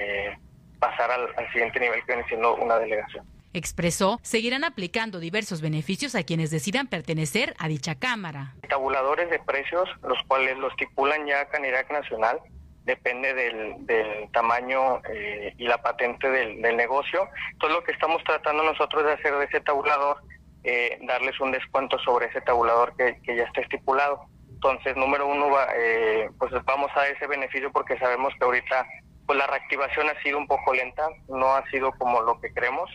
[0.78, 3.26] pasar al, siguiente nivel que viene siendo una delegación.
[3.52, 8.54] Expresó, seguirán aplicando diversos beneficios a quienes decidan pertenecer a dicha Cámara.
[8.68, 12.38] Tabuladores de precios, los cuales los estipulan ya Canirac Nacional,
[12.84, 17.28] depende del, tamaño eh, y la patente del, negocio.
[17.52, 20.18] Entonces lo que estamos tratando nosotros de hacer de ese tabulador,
[20.62, 24.26] eh, darles un descuento sobre ese tabulador que, ya está estipulado.
[24.48, 28.86] Entonces, número uno, eh, pues vamos a ese beneficio porque sabemos que ahorita
[29.26, 32.90] pues la reactivación ha sido un poco lenta, no ha sido como lo que creemos.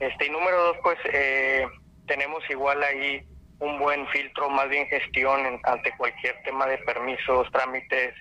[0.00, 1.66] Este, y número dos, pues eh,
[2.06, 3.26] tenemos igual ahí
[3.60, 8.14] un buen filtro, más bien gestión ante cualquier tema de permisos, trámites,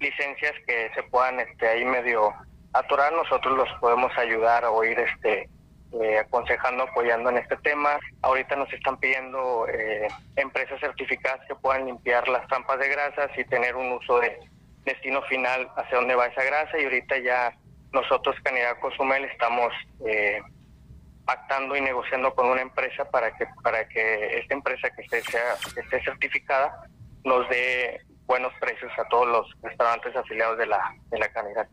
[0.00, 2.34] licencias que se puedan este, ahí medio
[2.74, 5.48] atorar, nosotros los podemos ayudar o ir este,
[6.00, 7.98] eh, aconsejando, apoyando en este tema.
[8.22, 13.44] Ahorita nos están pidiendo eh, empresas certificadas que puedan limpiar las trampas de grasas y
[13.44, 14.38] tener un uso de
[14.84, 17.54] destino final hacia dónde va esa grasa y ahorita ya
[17.92, 19.72] nosotros Canidad Cozumel estamos
[20.06, 20.40] eh,
[21.24, 25.54] pactando y negociando con una empresa para que para que esta empresa que esté, sea,
[25.74, 26.86] que esté certificada
[27.24, 31.68] nos dé buenos precios a todos los restaurantes afiliados de la de la Canidad.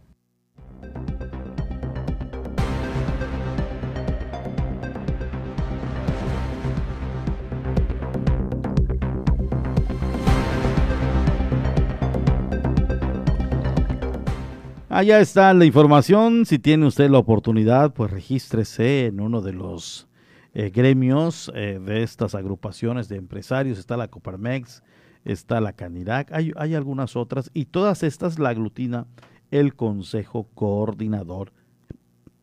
[14.99, 16.45] Allá está la información.
[16.45, 20.09] Si tiene usted la oportunidad, pues regístrese en uno de los
[20.53, 23.79] eh, gremios eh, de estas agrupaciones de empresarios.
[23.79, 24.83] Está la Coparmex,
[25.23, 29.07] está la Canirac, hay, hay algunas otras y todas estas la aglutina
[29.51, 31.53] el Consejo Coordinador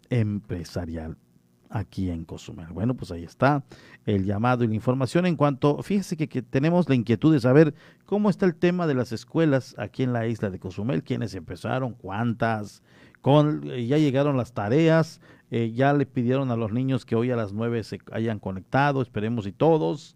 [0.09, 1.19] empresarial
[1.71, 2.69] aquí en Cozumel.
[2.69, 3.65] Bueno, pues ahí está
[4.05, 7.75] el llamado y la información en cuanto, fíjese que, que, tenemos la inquietud de saber
[8.05, 11.93] cómo está el tema de las escuelas aquí en la isla de Cozumel, quiénes empezaron,
[11.95, 12.83] cuántas,
[13.21, 17.31] con, eh, ya llegaron las tareas, eh, ya le pidieron a los niños que hoy
[17.31, 20.16] a las nueve se hayan conectado, esperemos y todos.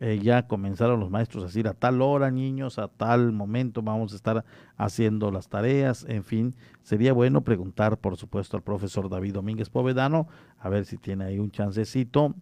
[0.00, 4.12] Eh, ya comenzaron los maestros a decir a tal hora, niños, a tal momento vamos
[4.12, 4.44] a estar
[4.76, 10.28] haciendo las tareas, en fin, sería bueno preguntar, por supuesto, al profesor David Domínguez Povedano,
[10.58, 12.34] a ver si tiene ahí un chancecito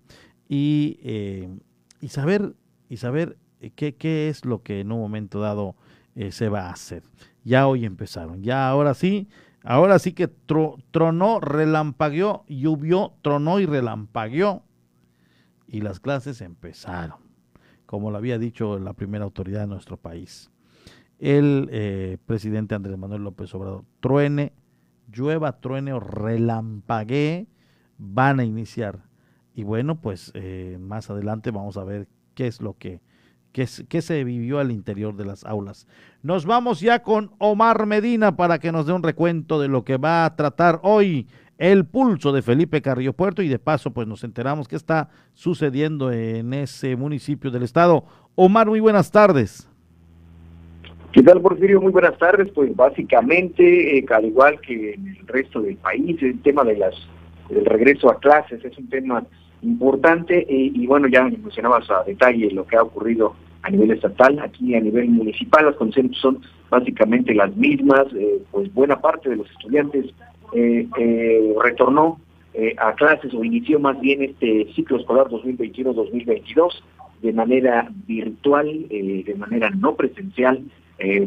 [0.49, 1.49] y, eh,
[2.03, 2.55] y saber,
[2.91, 3.39] y saber
[3.75, 5.77] qué, qué es lo que en un momento dado
[6.31, 7.03] se va a hacer.
[7.45, 9.29] Ya hoy empezaron, ya ahora sí,
[9.69, 14.63] Ahora sí que tronó, relampagueó, llovió, tronó y relampagueó.
[15.67, 17.19] Y las clases empezaron,
[17.87, 20.51] como lo había dicho la primera autoridad de nuestro país.
[21.19, 24.53] El eh, presidente Andrés Manuel López Obrador, truene,
[25.11, 27.47] llueva, truene o relampaguee,
[27.97, 29.05] van a iniciar.
[29.55, 33.01] Y bueno, pues eh, más adelante vamos a ver qué es lo que
[33.89, 35.87] que, se vivió al interior de las aulas.
[36.23, 39.97] Nos vamos ya con Omar Medina para que nos dé un recuento de lo que
[39.97, 41.27] va a tratar hoy
[41.59, 46.13] el pulso de Felipe Carrillo Puerto y de paso pues nos enteramos qué está sucediendo
[46.13, 48.05] en ese municipio del estado.
[48.35, 49.69] Omar, muy buenas tardes.
[51.13, 51.81] ¿Qué tal, Porfirio?
[51.81, 52.51] Muy buenas tardes.
[52.55, 56.95] Pues básicamente, eh, al igual que en el resto del país, el tema de las
[57.49, 59.25] del regreso a clases es un tema
[59.63, 64.39] importante y, y bueno, ya mencionabas a detalle lo que ha ocurrido a nivel estatal,
[64.41, 66.41] aquí a nivel municipal las condiciones son
[66.71, 70.07] básicamente las mismas, eh, pues buena parte de los estudiantes
[70.55, 72.21] eh, eh, retornó
[72.79, 76.73] a clases o inició más bien este ciclo escolar 2021-2022
[77.21, 80.63] de manera virtual, de manera no presencial,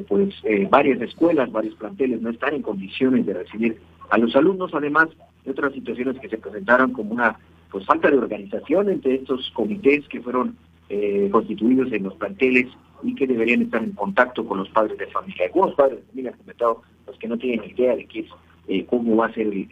[0.08, 0.34] pues
[0.72, 3.78] varias escuelas, varios planteles no están en condiciones de recibir
[4.10, 5.08] a los alumnos, además
[5.46, 7.38] de otras situaciones que se presentaron como una
[7.72, 10.58] pues falta de organización entre estos comités que fueron
[10.90, 12.68] eh, constituidos en los planteles
[13.04, 15.46] y que deberían estar en contacto con los padres de familia.
[15.46, 18.28] Algunos padres de familia han comentado los que no tienen idea de qué es,
[18.70, 19.68] eh, cómo va a ser el,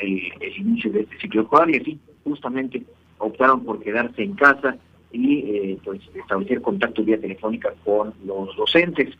[0.57, 2.83] inicio de este ciclo escolar y así justamente
[3.19, 4.75] optaron por quedarse en casa
[5.11, 9.15] y eh, pues establecer contacto vía telefónica con los docentes.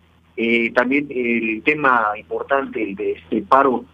[0.74, 3.86] también el tema importante de este paro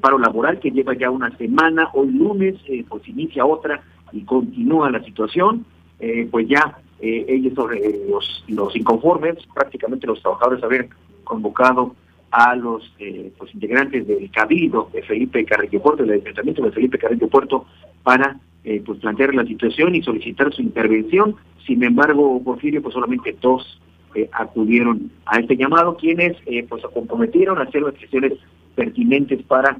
[0.00, 2.54] paro laboral que lleva ya una semana, hoy lunes
[2.88, 5.66] pues inicia otra y continúa la situación,
[6.30, 7.54] pues ya eh, ellos
[8.08, 10.88] los, los inconformes, prácticamente los trabajadores habían
[11.24, 11.96] convocado
[12.32, 16.98] a los eh, pues, integrantes del cabildo de Felipe Carrillo Puerto, del ayuntamiento de Felipe
[16.98, 17.66] Carrillo Puerto,
[18.02, 21.36] para eh, pues plantear la situación y solicitar su intervención.
[21.66, 23.78] Sin embargo, Porfirio, pues solamente dos
[24.14, 28.32] eh, acudieron a este llamado, quienes pues se comprometieron a hacer las gestiones
[28.74, 29.78] pertinentes para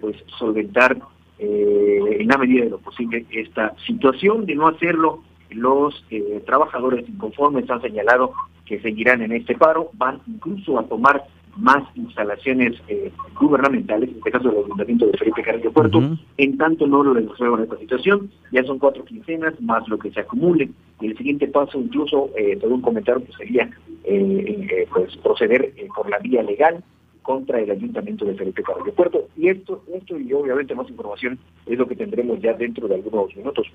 [0.00, 0.96] pues solventar
[1.38, 4.46] en la medida de lo posible esta situación.
[4.46, 6.04] De no hacerlo, los
[6.44, 8.32] trabajadores inconformes han señalado
[8.66, 11.24] que seguirán en este paro, van incluso a tomar
[11.56, 16.86] más instalaciones eh, gubernamentales, en este caso el Ayuntamiento de Felipe Carrillo Puerto, en tanto
[16.86, 21.06] no lo resuelvan esta situación, ya son cuatro quincenas más lo que se acumule, y
[21.06, 23.70] el siguiente paso incluso, eh, según comentaron, que sería
[24.04, 26.82] eh, pues proceder por la vía legal
[27.22, 31.78] contra el Ayuntamiento de Felipe Carrillo Puerto, y esto, esto y obviamente más información es
[31.78, 33.66] lo que tendremos ya dentro de algunos minutos.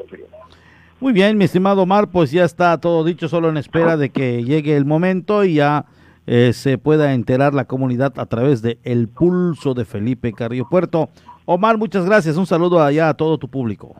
[1.00, 4.44] Muy bien, mi estimado Omar, pues ya está todo dicho, solo en espera de que
[4.44, 5.86] llegue el momento y ya
[6.32, 11.10] eh, se pueda enterar la comunidad a través de El Pulso de Felipe Carrillo Puerto.
[11.46, 13.96] Omar, muchas gracias, un saludo allá a todo tu público.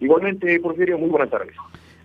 [0.00, 1.54] Igualmente, Porfirio, muy buenas tardes.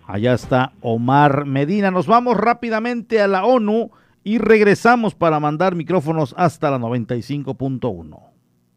[0.06, 1.90] Allá está Omar Medina.
[1.90, 3.90] Nos vamos rápidamente a la ONU
[4.22, 8.20] y regresamos para mandar micrófonos hasta la 95.1.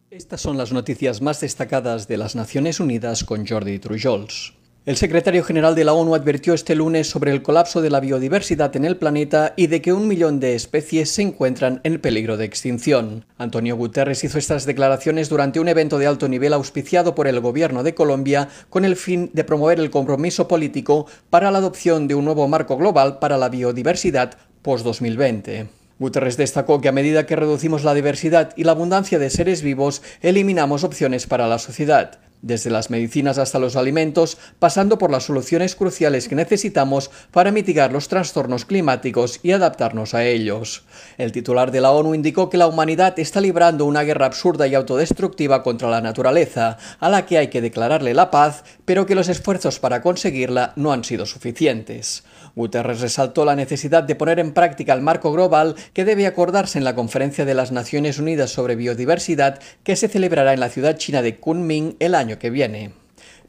[0.10, 4.57] Estas son las noticias más destacadas de las Naciones Unidas con Jordi Trujols.
[4.88, 8.74] El secretario general de la ONU advirtió este lunes sobre el colapso de la biodiversidad
[8.78, 12.46] en el planeta y de que un millón de especies se encuentran en peligro de
[12.46, 13.26] extinción.
[13.38, 17.84] Antonio Guterres hizo estas declaraciones durante un evento de alto nivel auspiciado por el gobierno
[17.84, 22.24] de Colombia con el fin de promover el compromiso político para la adopción de un
[22.24, 25.68] nuevo marco global para la biodiversidad post-2020.
[26.00, 30.02] Guterres destacó que a medida que reducimos la diversidad y la abundancia de seres vivos,
[30.22, 35.76] eliminamos opciones para la sociedad desde las medicinas hasta los alimentos, pasando por las soluciones
[35.76, 40.84] cruciales que necesitamos para mitigar los trastornos climáticos y adaptarnos a ellos.
[41.18, 44.76] El titular de la ONU indicó que la humanidad está librando una guerra absurda y
[44.76, 49.30] autodestructiva contra la naturaleza, a la que hay que declararle la paz, pero que los
[49.30, 52.24] esfuerzos para conseguirla no han sido suficientes.
[52.56, 56.86] Guterres resaltó la necesidad de poner en práctica el marco global que debe acordarse en
[56.86, 61.22] la Conferencia de las Naciones Unidas sobre Biodiversidad que se celebrará en la ciudad china
[61.22, 62.92] de Kunming el año que viene.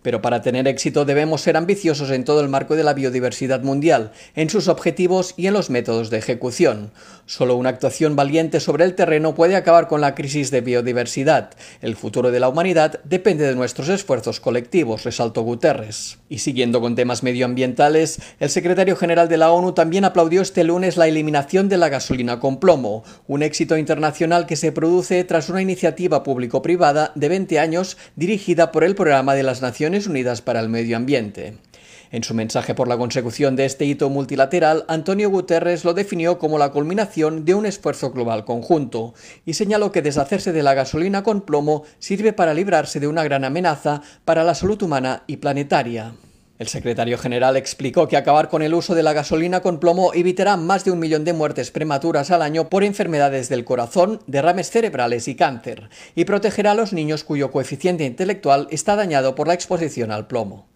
[0.02, 4.12] Pero para tener éxito debemos ser ambiciosos en todo el marco de la biodiversidad mundial,
[4.36, 6.92] en sus objetivos y en los métodos de ejecución.
[7.28, 11.50] Solo una actuación valiente sobre el terreno puede acabar con la crisis de biodiversidad.
[11.82, 16.16] El futuro de la humanidad depende de nuestros esfuerzos colectivos, resaltó Guterres.
[16.30, 20.96] Y siguiendo con temas medioambientales, el secretario general de la ONU también aplaudió este lunes
[20.96, 25.60] la eliminación de la gasolina con plomo, un éxito internacional que se produce tras una
[25.60, 30.70] iniciativa público-privada de 20 años dirigida por el Programa de las Naciones Unidas para el
[30.70, 31.58] Medio Ambiente.
[32.10, 36.58] En su mensaje por la consecución de este hito multilateral, Antonio Guterres lo definió como
[36.58, 39.12] la culminación de un esfuerzo global conjunto
[39.44, 43.44] y señaló que deshacerse de la gasolina con plomo sirve para librarse de una gran
[43.44, 46.14] amenaza para la salud humana y planetaria.
[46.58, 50.56] El secretario general explicó que acabar con el uso de la gasolina con plomo evitará
[50.56, 55.28] más de un millón de muertes prematuras al año por enfermedades del corazón, derrames cerebrales
[55.28, 60.10] y cáncer, y protegerá a los niños cuyo coeficiente intelectual está dañado por la exposición
[60.10, 60.66] al plomo.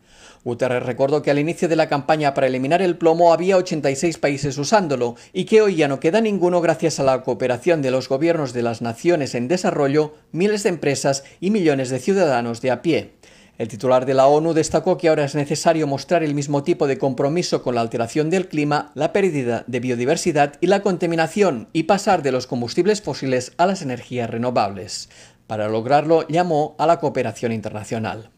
[0.45, 4.59] Guterres recordó que al inicio de la campaña para eliminar el plomo había 86 países
[4.59, 8.53] usándolo y que hoy ya no queda ninguno gracias a la cooperación de los gobiernos
[8.53, 13.13] de las naciones en desarrollo, miles de empresas y millones de ciudadanos de a pie.
[13.57, 16.99] El titular de la ONU destacó que ahora es necesario mostrar el mismo tipo de
[16.99, 22.23] compromiso con la alteración del clima, la pérdida de biodiversidad y la contaminación y pasar
[22.23, 25.09] de los combustibles fósiles a las energías renovables.
[25.47, 28.32] Para lograrlo llamó a la cooperación internacional.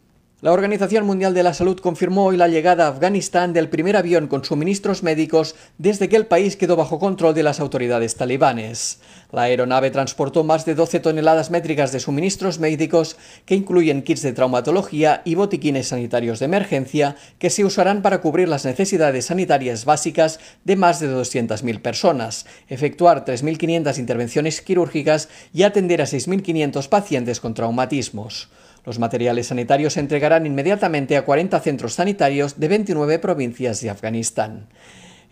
[0.45, 4.27] La Organización Mundial de la Salud confirmó hoy la llegada a Afganistán del primer avión
[4.27, 9.01] con suministros médicos desde que el país quedó bajo control de las autoridades talibanes.
[9.33, 13.17] La aeronave transportó más de 12 toneladas métricas de suministros médicos
[13.47, 18.47] que incluyen kits de traumatología y botiquines sanitarios de emergencia que se usarán para cubrir
[18.47, 26.03] las necesidades sanitarias básicas de más de 200.000 personas, efectuar 3.500 intervenciones quirúrgicas y atender
[26.03, 28.51] a 6.500 pacientes con traumatismos.
[28.85, 34.67] Los materiales sanitarios se entregarán inmediatamente a 40 centros sanitarios de 29 provincias de Afganistán.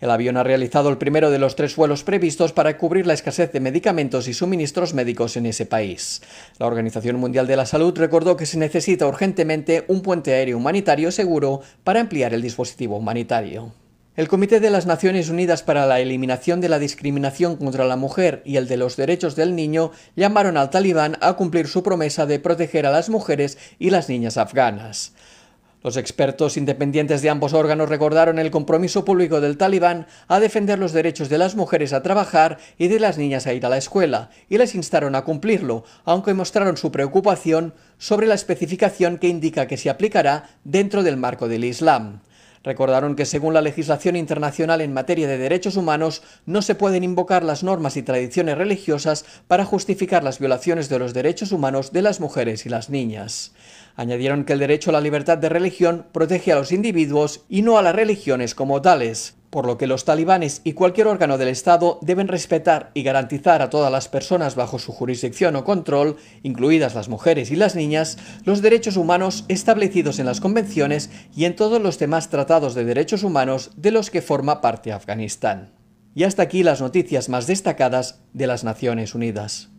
[0.01, 3.53] El avión ha realizado el primero de los tres vuelos previstos para cubrir la escasez
[3.53, 6.21] de medicamentos y suministros médicos en ese país.
[6.59, 11.09] La Organización Mundial de la Salud recordó que se necesita urgentemente un puente aéreo humanitario
[11.11, 13.71] seguro para ampliar el dispositivo humanitario.
[14.15, 18.43] El Comité de las Naciones Unidas para la Eliminación de la Discriminación contra la Mujer
[18.45, 22.37] y el de los Derechos del Niño llamaron al talibán a cumplir su promesa de
[22.37, 25.13] proteger a las mujeres y las niñas afganas.
[25.81, 30.93] Los expertos independientes de ambos órganos recordaron el compromiso público del talibán a defender los
[30.93, 34.29] derechos de las mujeres a trabajar y de las niñas a ir a la escuela,
[34.47, 39.77] y les instaron a cumplirlo, aunque mostraron su preocupación sobre la especificación que indica que
[39.77, 42.21] se aplicará dentro del marco del Islam.
[42.63, 47.43] Recordaron que según la legislación internacional en materia de derechos humanos no se pueden invocar
[47.43, 52.21] las normas y tradiciones religiosas para justificar las violaciones de los derechos humanos de las
[52.21, 53.51] mujeres y las niñas.
[53.95, 57.77] Añadieron que el derecho a la libertad de religión protege a los individuos y no
[57.77, 61.99] a las religiones como tales por lo que los talibanes y cualquier órgano del Estado
[62.01, 67.07] deben respetar y garantizar a todas las personas bajo su jurisdicción o control, incluidas las
[67.07, 71.99] mujeres y las niñas, los derechos humanos establecidos en las convenciones y en todos los
[71.99, 75.69] demás tratados de derechos humanos de los que forma parte Afganistán.
[76.15, 79.69] Y hasta aquí las noticias más destacadas de las Naciones Unidas.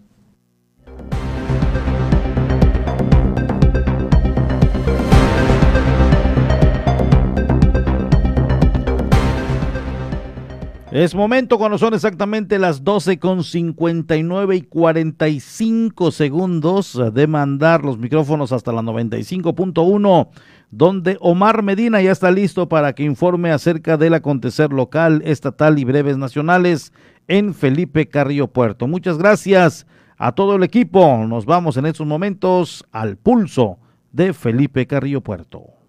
[10.94, 17.98] Es momento cuando son exactamente las 12 con 59 y 45 segundos de mandar los
[17.98, 20.28] micrófonos hasta la 95.1,
[20.70, 25.84] donde Omar Medina ya está listo para que informe acerca del acontecer local, estatal y
[25.84, 26.92] breves nacionales
[27.26, 28.86] en Felipe Carrillo Puerto.
[28.86, 31.26] Muchas gracias a todo el equipo.
[31.26, 33.80] Nos vamos en estos momentos al pulso
[34.12, 35.83] de Felipe Carrillo Puerto.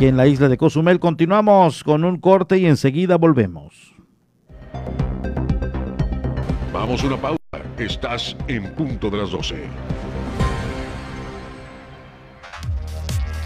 [0.00, 0.98] Aquí en la isla de Cozumel.
[0.98, 3.94] Continuamos con un corte y enseguida volvemos.
[6.72, 7.38] Vamos a una pausa.
[7.76, 9.56] Estás en punto de las 12.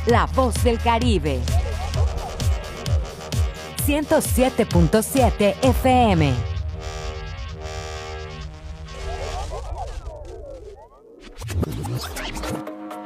[0.07, 1.41] La voz del Caribe.
[3.85, 6.55] 107.7 FM.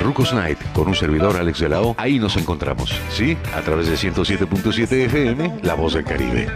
[0.00, 1.82] Rucos Night, con un servidor Alex de la.
[1.96, 3.36] Ahí nos encontramos, ¿sí?
[3.54, 6.50] A través de 107.7 FM, La Voz del Caribe.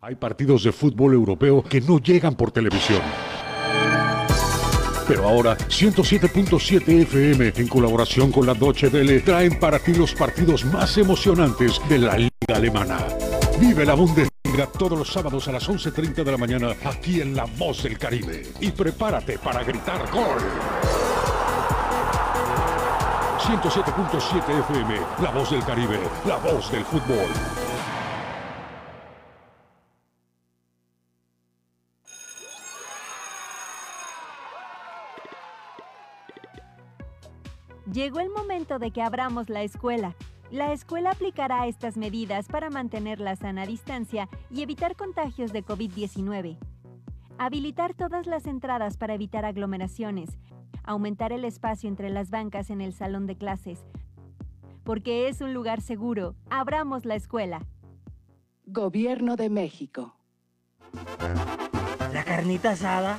[0.00, 3.00] Hay partidos de fútbol europeo que no llegan por televisión.
[5.08, 10.64] Pero ahora, 107.7 FM, en colaboración con la Deutsche Welle, traen para ti los partidos
[10.64, 12.98] más emocionantes de la Liga Alemana.
[13.60, 14.41] Vive la Bundesliga
[14.78, 18.42] todos los sábados a las 11.30 de la mañana aquí en La Voz del Caribe.
[18.60, 20.42] Y prepárate para gritar gol.
[23.38, 27.28] 107.7 FM, La Voz del Caribe, la voz del fútbol.
[37.90, 40.14] Llegó el momento de que abramos la escuela.
[40.52, 46.58] La escuela aplicará estas medidas para mantener la sana distancia y evitar contagios de COVID-19.
[47.38, 50.28] Habilitar todas las entradas para evitar aglomeraciones.
[50.84, 53.82] Aumentar el espacio entre las bancas en el salón de clases.
[54.84, 57.64] Porque es un lugar seguro, abramos la escuela.
[58.66, 60.16] Gobierno de México.
[62.12, 63.18] La carnita asada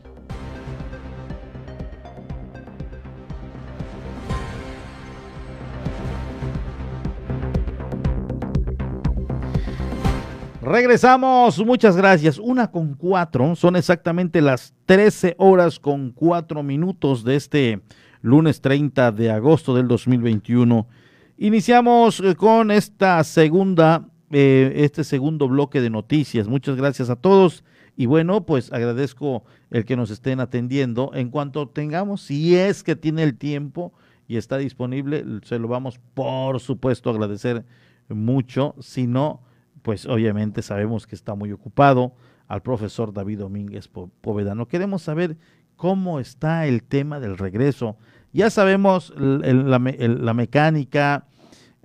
[10.71, 12.39] Regresamos, muchas gracias.
[12.39, 17.81] Una con cuatro, son exactamente las 13 horas con cuatro minutos de este
[18.21, 20.87] lunes 30 de agosto del 2021.
[21.37, 26.47] Iniciamos eh, con esta segunda, eh, este segundo bloque de noticias.
[26.47, 27.65] Muchas gracias a todos
[27.97, 31.11] y bueno, pues agradezco el que nos estén atendiendo.
[31.13, 33.91] En cuanto tengamos, si es que tiene el tiempo
[34.25, 37.65] y está disponible, se lo vamos por supuesto a agradecer
[38.07, 38.73] mucho.
[38.79, 39.41] Si no,
[39.81, 42.13] pues obviamente sabemos que está muy ocupado,
[42.51, 44.67] al profesor David Domínguez Povedano.
[44.67, 45.37] Queremos saber
[45.77, 47.95] cómo está el tema del regreso.
[48.33, 49.79] Ya sabemos la,
[50.33, 51.27] mecánica,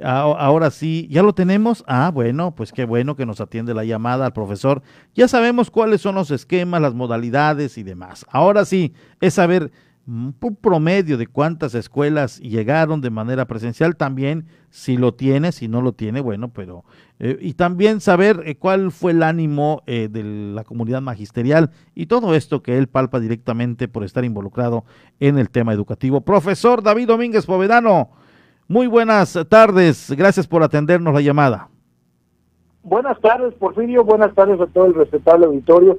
[0.02, 1.84] ahora sí, ¿ya lo tenemos?
[1.86, 4.82] Ah, bueno, pues qué bueno que nos atiende la llamada al profesor.
[5.14, 8.26] Ya sabemos cuáles son los esquemas, las modalidades y demás.
[8.28, 9.70] Ahora sí, es saber
[10.06, 15.82] un promedio de cuántas escuelas llegaron de manera presencial también, si lo tiene, si no
[15.82, 16.84] lo tiene, bueno, pero
[17.18, 22.06] eh, y también saber eh, cuál fue el ánimo eh, de la comunidad magisterial y
[22.06, 24.84] todo esto que él palpa directamente por estar involucrado
[25.18, 26.20] en el tema educativo.
[26.20, 28.10] Profesor David Domínguez Povedano,
[28.68, 31.68] muy buenas tardes, gracias por atendernos la llamada.
[32.82, 35.98] Buenas tardes, Porfirio, buenas tardes a todo el respetable auditorio.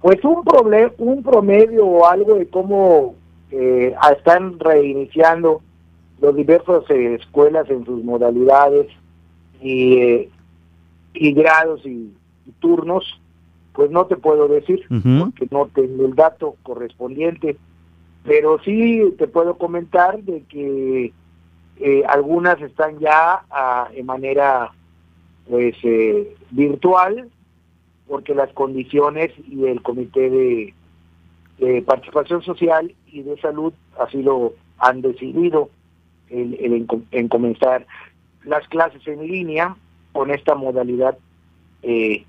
[0.00, 3.14] Pues un, problema, un promedio o algo de cómo
[3.50, 5.62] están reiniciando
[6.20, 8.88] los diversas escuelas en sus modalidades
[9.60, 10.28] y
[11.14, 12.12] y grados y,
[12.60, 13.20] turnos,
[13.74, 17.56] pues no te puedo decir, porque no tengo el dato correspondiente,
[18.24, 21.12] pero sí te puedo comentar de que
[21.80, 24.72] eh, algunas están ya ah, de manera
[25.48, 27.28] pues eh, virtual
[28.08, 30.74] porque las condiciones y el comité de,
[31.86, 35.70] participación social y de salud así lo han decidido
[36.30, 37.84] en, en, comenzar
[38.44, 39.76] las clases en línea
[40.12, 41.18] con esta modalidad
[41.82, 42.24] eh,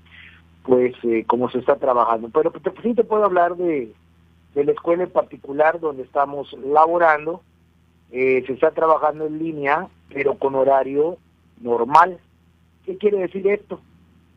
[0.62, 2.28] pues eh, como se está trabajando.
[2.32, 3.92] Pero pues, sí te puedo hablar de,
[4.54, 7.42] de la escuela en particular donde estamos laborando.
[8.12, 11.18] Eh, se está trabajando en línea pero con horario
[11.60, 12.18] normal.
[12.84, 13.80] ¿qué quiere decir esto?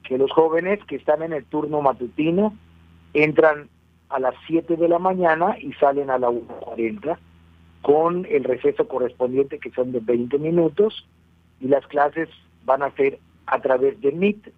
[0.03, 2.53] que los jóvenes que están en el turno matutino
[3.13, 3.69] entran
[4.09, 7.17] a las 7 de la mañana y salen a la 1.40
[7.81, 11.07] con el receso correspondiente que son de 20 minutos
[11.59, 12.29] y las clases
[12.65, 14.53] van a ser a través de Meet,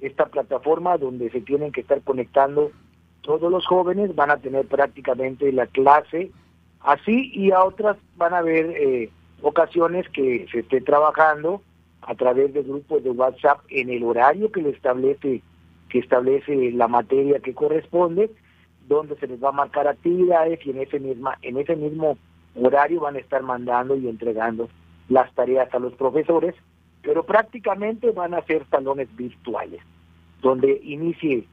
[0.00, 2.70] esta plataforma donde se tienen que estar conectando
[3.20, 6.30] todos los jóvenes, van a tener prácticamente la clase
[6.80, 9.10] así y a otras van a haber eh,
[9.42, 11.62] ocasiones que se esté trabajando
[12.02, 15.42] a través de grupos de WhatsApp en el horario que le establece
[15.90, 18.30] que establece la materia que corresponde,
[18.86, 22.16] donde se les va a marcar actividades y en ese misma en ese mismo
[22.54, 24.68] horario van a estar mandando y entregando
[25.08, 26.54] las tareas a los profesores,
[27.02, 29.80] pero prácticamente van a ser salones virtuales,
[30.42, 31.46] donde inicie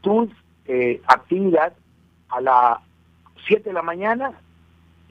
[0.00, 0.30] tu
[0.66, 1.72] eh, actividad
[2.28, 2.78] a las
[3.46, 4.40] 7 de la mañana,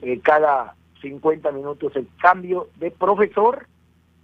[0.00, 3.66] eh, cada 50 minutos el cambio de profesor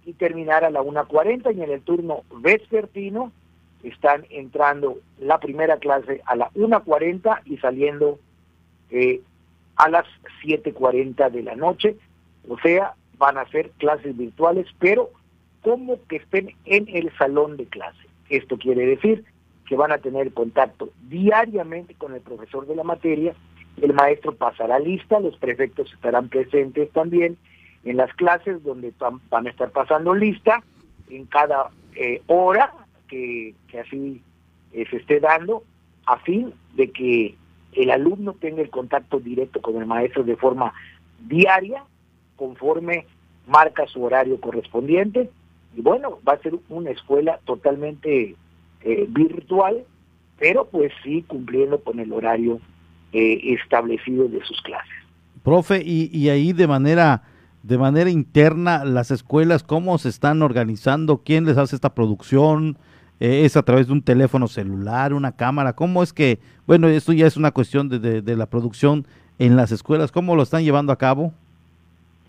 [0.05, 3.31] y terminar a la 1.40 y en el turno vespertino
[3.83, 8.19] están entrando la primera clase a la 1.40 y saliendo
[8.89, 9.21] eh,
[9.75, 10.05] a las
[10.43, 11.97] 7.40 de la noche,
[12.47, 15.11] o sea, van a ser clases virtuales, pero
[15.67, 18.07] como que estén en el salón de clase.
[18.29, 19.25] Esto quiere decir
[19.67, 23.35] que van a tener contacto diariamente con el profesor de la materia,
[23.81, 27.35] el maestro pasará lista, los prefectos estarán presentes también
[27.83, 28.93] en las clases donde
[29.29, 30.63] van a estar pasando lista
[31.09, 32.71] en cada eh, hora
[33.09, 34.21] que, así
[34.71, 35.63] eh, se esté dando
[36.05, 37.35] a fin de que
[37.73, 40.73] el alumno tenga el contacto directo con el maestro de forma
[41.27, 41.83] diaria
[42.37, 43.05] conforme
[43.47, 45.29] marca su horario correspondiente
[45.77, 48.35] y bueno, va a ser una escuela totalmente
[48.81, 49.85] eh, virtual,
[50.37, 52.59] pero pues sí cumpliendo con el horario
[53.13, 54.93] establecido de sus clases.
[55.41, 57.23] Profe, y, y ahí de manera
[57.67, 62.77] de manera interna las escuelas, cómo se están organizando, quién les hace esta producción,
[63.19, 67.11] eh, es a través de un teléfono celular, una cámara, cómo es que, bueno, esto
[67.11, 69.05] ya es una cuestión de, de, la producción
[69.37, 71.33] en las escuelas, cómo lo están llevando a cabo.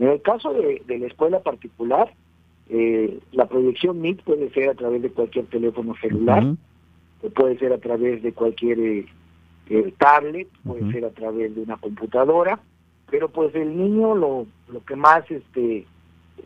[0.00, 2.12] En el caso de, la escuela particular,
[2.68, 6.54] eh, la proyección MIT puede ser a través de cualquier teléfono celular,
[7.34, 12.60] puede ser a través de cualquier eh, tablet, puede ser a través de una computadora,
[13.10, 15.86] pero pues el niño lo, lo que más este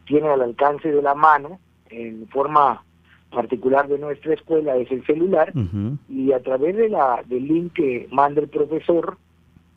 [0.07, 1.59] tiene al alcance de la mano
[1.91, 2.83] en forma
[3.31, 5.53] particular de nuestra escuela es el celular
[6.09, 9.17] y a través de la del link que manda el profesor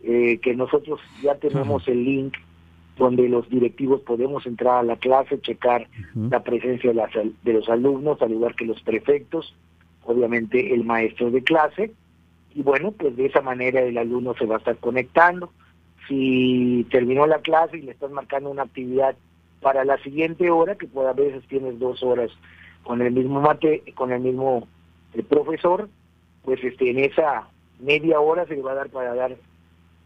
[0.04, 2.36] eh, que nosotros ya tenemos el link
[2.98, 7.68] donde los directivos podemos entrar a la clase, checar la presencia de, las, de los
[7.70, 9.54] alumnos, al igual que los prefectos,
[10.06, 11.92] obviamente el maestro de clase,
[12.54, 15.52] y bueno, pues de esa manera el alumno se va a estar conectando.
[16.08, 19.16] Si terminó la clase y le estás marcando una actividad
[19.60, 22.32] para la siguiente hora, que pues a veces tienes dos horas
[22.84, 24.68] con el mismo mate, con el mismo
[25.14, 25.90] el profesor,
[26.44, 29.36] pues este en esa media hora se le va a dar para dar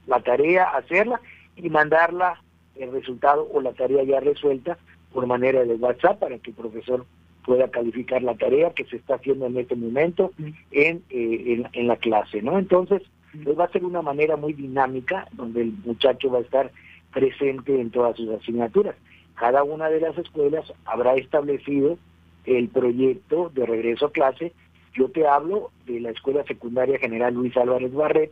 [0.08, 1.22] la tarea, hacerla
[1.56, 2.42] y mandarla
[2.80, 4.78] el resultado o la tarea ya resuelta
[5.14, 7.06] por manera de WhatsApp para que el profesor
[7.46, 10.32] pueda calificar la tarea que se está haciendo en este momento
[10.72, 12.60] en, eh, en, en la clase, ¿no?
[12.60, 13.02] Entonces,
[13.44, 16.72] pues va a ser una manera muy dinámica donde el muchacho va a estar
[17.14, 18.96] presente en todas sus asignaturas.
[19.36, 21.98] Cada una de las escuelas habrá establecido
[22.46, 24.54] el proyecto de regreso a clase.
[24.94, 28.32] Yo te hablo de la Escuela Secundaria General Luis Álvarez Barret,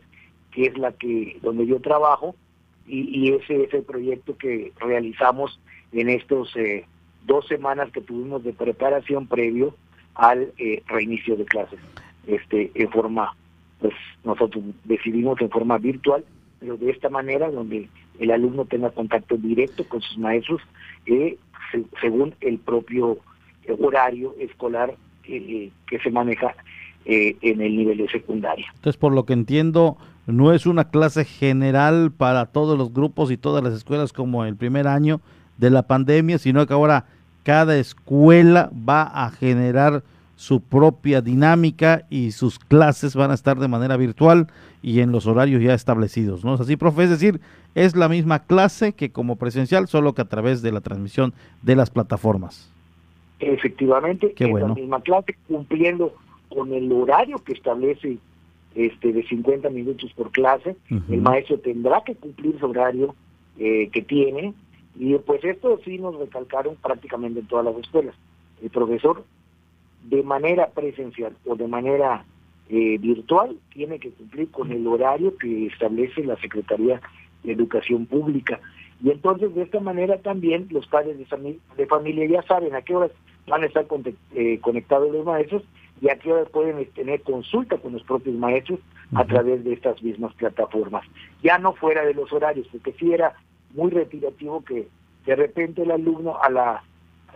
[0.50, 2.34] que es la que donde yo trabajo,
[2.88, 5.60] y, ese es el proyecto que realizamos
[5.92, 6.84] en estos eh,
[7.26, 9.74] dos semanas que tuvimos de preparación previo
[10.14, 11.78] al eh, reinicio de clases,
[12.26, 13.34] este, en forma
[13.80, 16.24] pues nosotros decidimos en forma virtual,
[16.58, 20.60] pero de esta manera donde el alumno tenga contacto directo con sus maestros
[21.06, 21.38] eh,
[22.00, 23.18] según el propio
[23.80, 26.54] horario escolar eh, que se maneja
[27.04, 28.66] eh, en el nivel de secundaria.
[28.74, 29.98] Entonces, por lo que entiendo,
[30.28, 34.56] no es una clase general para todos los grupos y todas las escuelas como el
[34.56, 35.20] primer año
[35.56, 37.06] de la pandemia, sino que ahora
[37.44, 40.02] cada escuela va a generar
[40.36, 44.48] su propia dinámica y sus clases van a estar de manera virtual
[44.82, 46.54] y en los horarios ya establecidos, ¿no?
[46.54, 47.40] Es así, profe, es decir,
[47.74, 51.74] es la misma clase que como presencial, solo que a través de la transmisión de
[51.74, 52.70] las plataformas.
[53.40, 54.68] Efectivamente, Qué es bueno.
[54.68, 56.12] la misma clase, cumpliendo
[56.54, 58.18] con el horario que establece
[58.86, 60.76] este de 50 minutos por clase.
[61.10, 63.14] El maestro tendrá que cumplir su horario
[63.58, 64.54] eh, que tiene
[64.98, 68.14] y pues esto sí nos recalcaron prácticamente en todas las escuelas.
[68.62, 69.24] El profesor
[70.04, 72.24] de manera presencial o de manera
[72.68, 77.00] eh, virtual tiene que cumplir con el horario que establece la Secretaría
[77.44, 78.60] de Educación Pública.
[79.02, 82.82] Y entonces de esta manera también los padres de, fami- de familia ya saben a
[82.82, 83.12] qué horas
[83.46, 83.86] van a estar
[84.34, 85.62] eh, conectados los maestros
[86.00, 88.80] y a qué horas pueden eh, tener consulta con los propios maestros
[89.14, 91.04] a través de estas mismas plataformas.
[91.42, 93.34] Ya no fuera de los horarios, porque sí era
[93.74, 94.88] muy retirativo que
[95.26, 96.82] de repente el alumno a la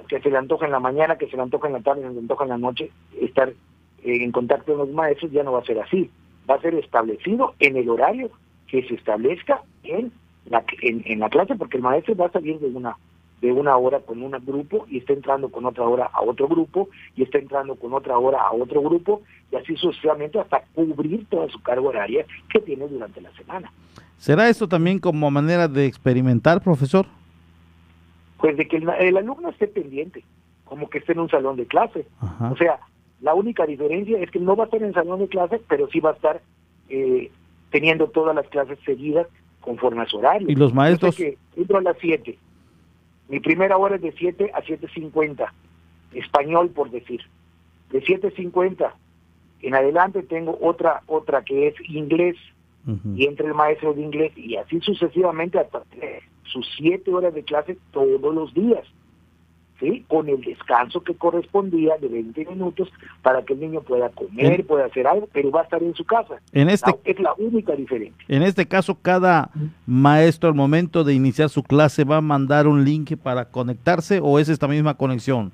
[0.08, 2.08] que se le antoja en la mañana, que se le antoja en la tarde, que
[2.08, 2.90] se le antoja en la noche,
[3.20, 3.54] estar eh,
[4.02, 6.10] en contacto con los maestros ya no va a ser así.
[6.48, 8.30] Va a ser establecido en el horario
[8.66, 10.12] que se establezca en
[10.46, 12.96] la, en, en la clase, porque el maestro va a salir de una
[13.43, 16.88] de una hora con un grupo y está entrando con otra hora a otro grupo
[17.16, 21.49] y está entrando con otra hora a otro grupo y así sucesivamente hasta cubrir toda
[21.49, 23.70] su carga horaria que tiene durante la semana.
[24.16, 27.05] ¿Será esto también como manera de experimentar, profesor?
[28.38, 30.22] Pues de que el, el alumno esté pendiente,
[30.64, 32.07] como que esté en un salón de clase.
[32.49, 32.78] O sea,
[33.20, 35.88] la única diferencia es que no va a estar en el salón de clase, pero
[35.88, 36.40] sí va a estar
[36.88, 37.30] eh,
[37.70, 39.26] teniendo todas las clases seguidas
[39.61, 40.49] conforme a su horario.
[40.49, 42.38] Y los Yo maestros- sé que entro a las 7.
[43.29, 45.51] Mi primera hora es de 7 a 7.50.
[46.14, 47.23] Español, por decir.
[47.91, 48.93] De 7.50
[49.62, 52.37] en adelante tengo otra otra que es inglés
[53.14, 55.85] y entra el maestro de inglés y así sucesivamente hasta
[56.43, 58.85] sus siete horas de clase todos los días,
[59.83, 60.05] ¿sí?
[60.09, 62.89] Con el descanso que correspondía de 20 minutos
[63.20, 65.95] para que el niño pueda comer, En- pueda hacer algo, pero va a estar en
[65.95, 66.37] su casa.
[66.53, 68.24] En este- es la única diferencia.
[68.28, 69.51] En este caso, cada
[69.87, 74.39] maestro al momento de iniciar su clase va a mandar un link para conectarse o
[74.39, 75.51] es esta misma conexión.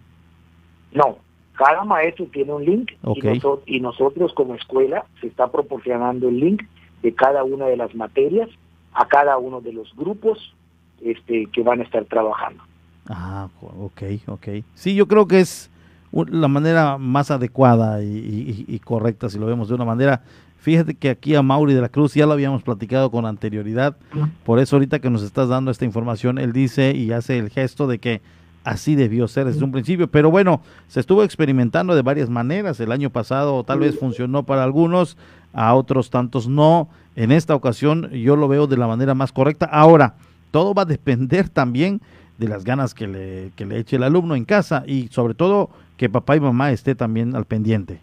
[0.92, 1.18] No,
[1.54, 6.38] cada maestro tiene un link y, noso- y nosotros como escuela se está proporcionando el
[6.38, 6.62] link
[7.02, 8.48] de cada una de las materias
[8.92, 10.54] a cada uno de los grupos
[11.00, 12.62] este, que van a estar trabajando.
[13.08, 14.48] Ah, ok, ok.
[14.74, 15.70] Sí, yo creo que es
[16.12, 20.22] la manera más adecuada y- y correcta si lo vemos de una manera.
[20.58, 23.96] Fíjate que aquí a Mauri de la Cruz ya lo habíamos platicado con anterioridad,
[24.44, 27.86] por eso ahorita que nos estás dando esta información, él dice y hace el gesto
[27.86, 28.20] de que
[28.64, 32.80] así debió ser desde un principio, pero bueno, se estuvo experimentando de varias maneras.
[32.80, 35.16] El año pasado tal vez funcionó para algunos,
[35.54, 36.88] a otros tantos no.
[37.16, 39.66] En esta ocasión yo lo veo de la manera más correcta.
[39.66, 40.14] Ahora,
[40.50, 42.00] todo va a depender también
[42.38, 45.70] de las ganas que le, que le eche el alumno en casa y sobre todo
[45.96, 48.00] que papá y mamá esté también al pendiente.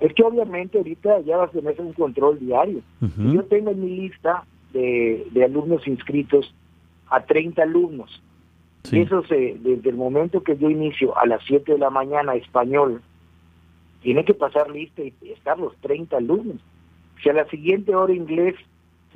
[0.00, 2.80] Es que obviamente ahorita ya vas a tener un control diario.
[3.00, 6.52] Yo tengo en mi lista de, de alumnos inscritos
[7.08, 8.22] a 30 alumnos.
[8.92, 12.34] Y eso se, desde el momento que yo inicio a las 7 de la mañana
[12.34, 13.00] español,
[14.02, 16.58] tiene que pasar lista y estar los 30 alumnos.
[17.22, 18.54] Si a la siguiente hora inglés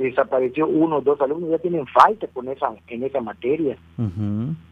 [0.01, 3.77] se desapareció uno o dos alumnos, ya tienen falta con esa, en esa materia.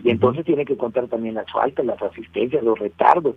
[0.02, 3.36] Y entonces tiene que contar también las faltas, las asistencias, los retardos.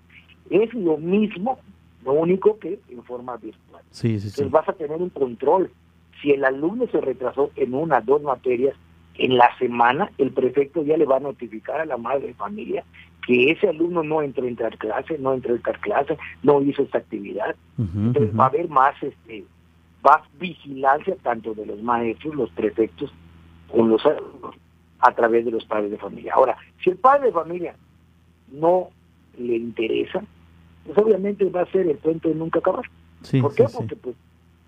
[0.49, 1.59] Es lo mismo,
[2.05, 3.83] lo único que en forma virtual.
[3.89, 4.41] Sí, sí, sí.
[4.41, 5.69] Entonces vas a tener un control.
[6.21, 8.73] Si el alumno se retrasó en una, dos materias,
[9.17, 12.85] en la semana el prefecto ya le va a notificar a la madre de familia
[13.27, 16.83] que ese alumno no entró a entrar clase, no entró a entrar clase, no hizo
[16.83, 17.53] esta actividad.
[17.77, 19.43] Entonces va a haber más este
[20.04, 23.12] más vigilancia tanto de los maestros, los prefectos,
[23.70, 24.56] con los alumnos,
[24.99, 26.34] a través de los padres de familia.
[26.36, 27.76] Ahora, si el padre de familia
[28.52, 28.89] no
[29.38, 30.24] le interesa,
[30.86, 32.86] pues obviamente va a ser el cuento de nunca acabar.
[33.22, 33.68] Sí, ¿Por qué?
[33.68, 33.78] sí, sí.
[33.78, 34.16] Porque pues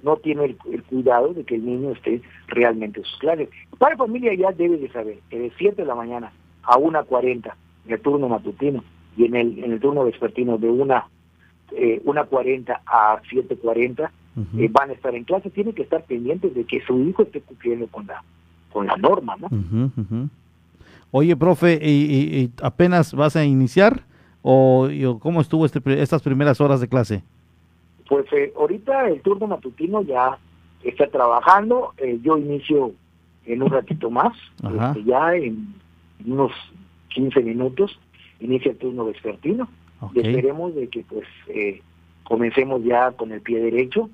[0.04, 3.50] no tiene el, el cuidado de que el niño esté realmente en sus clases.
[3.72, 6.32] El padre de familia ya debe de saber que de 7 de la mañana
[6.64, 7.54] a 1.40
[7.86, 8.84] en el turno matutino
[9.18, 11.04] y en el, en el turno vespertino de 1
[11.72, 14.10] eh, 1.40 a 7.40
[14.58, 17.42] eh, van a estar en clase, tiene que estar pendientes de que su hijo esté
[17.42, 18.24] cumpliendo con la
[18.72, 19.50] con la norma, ¿no?
[21.12, 24.04] Oye, profe, ¿y, y- y apenas vas a iniciar
[24.42, 24.89] o,
[25.20, 27.24] cómo estuvo este, estas primeras horas de clase?
[28.10, 30.38] Pues eh, ahorita el turno matutino ya
[30.84, 32.92] está trabajando, eh, yo inicio
[33.46, 34.34] en un ratito más,
[34.89, 35.76] este, ya en
[36.26, 36.51] unos
[37.10, 38.00] 15 minutos
[38.39, 39.70] inicia el turno vespertino.
[40.14, 41.82] Y esperemos de que pues eh,
[42.24, 44.10] comencemos ya con el pie derecho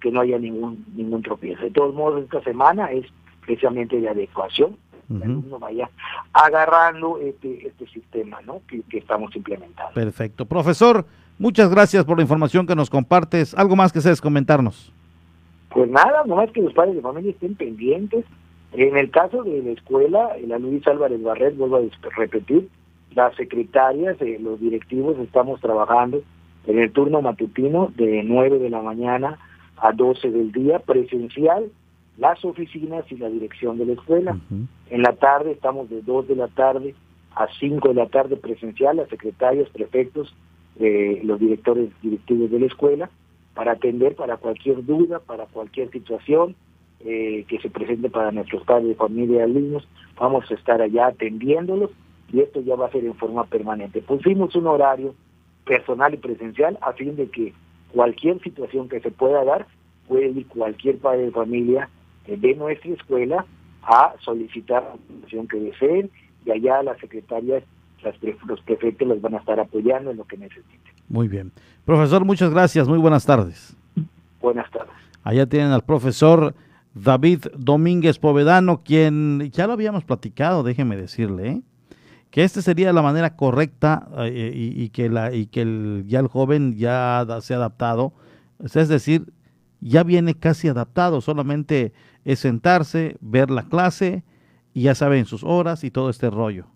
[0.00, 1.62] que no haya ningún ningún tropiezo.
[1.62, 3.06] De todos modos, esta semana es
[3.40, 4.76] precisamente de adecuación,
[5.10, 5.90] el alumno vaya
[6.32, 8.60] agarrando este, este sistema ¿no?
[8.68, 9.92] que, que estamos implementando.
[9.92, 10.46] Perfecto.
[10.46, 11.04] Profesor,
[11.38, 13.52] muchas gracias por la información que nos compartes.
[13.54, 14.92] ¿Algo más que seas comentarnos?
[15.70, 18.24] Pues nada, nomás que los padres de familia estén pendientes.
[18.72, 22.68] En el caso de la escuela, la Luis Álvarez Barret, vuelvo a repetir,
[23.14, 26.22] las secretarias, eh, los directivos estamos trabajando
[26.66, 29.38] en el turno matutino de 9 de la mañana
[29.80, 31.70] a 12 del día, presencial,
[32.18, 34.38] las oficinas y la dirección de la escuela.
[34.90, 36.94] En la tarde estamos de 2 de la tarde
[37.34, 40.34] a 5 de la tarde presencial, las secretarias, prefectos,
[40.78, 43.10] eh, los directores directivos de la escuela,
[43.54, 46.54] para atender para cualquier duda, para cualquier situación
[47.04, 49.88] eh, que se presente para nuestros padres de familia y alumnos.
[50.18, 51.90] Vamos a estar allá atendiéndolos
[52.32, 54.02] y esto ya va a ser en forma permanente.
[54.02, 55.14] Pusimos un horario
[55.64, 57.54] personal y presencial a fin de que
[57.92, 59.66] cualquier situación que se pueda dar,
[60.08, 61.88] puede ir cualquier padre de familia
[62.26, 63.44] de nuestra escuela
[63.82, 66.10] a solicitar la información que deseen
[66.44, 67.62] y allá las secretarias,
[68.02, 68.14] las,
[68.46, 70.94] los prefectos los van a estar apoyando en lo que necesiten.
[71.08, 71.52] Muy bien.
[71.84, 72.88] Profesor, muchas gracias.
[72.88, 73.76] Muy buenas tardes.
[74.40, 74.92] Buenas tardes.
[75.22, 76.54] Allá tienen al profesor
[76.94, 81.62] David Domínguez Povedano, quien ya lo habíamos platicado, déjeme decirle, ¿eh?
[82.30, 86.28] Que esta sería la manera correcta eh, y, que la y que el, ya el
[86.28, 88.12] joven ya se ha adaptado,
[88.60, 89.32] es decir,
[89.80, 91.92] ya viene casi adaptado, solamente
[92.24, 94.24] es sentarse, ver la clase
[94.74, 96.66] y ya saben sus horas y todo este rollo.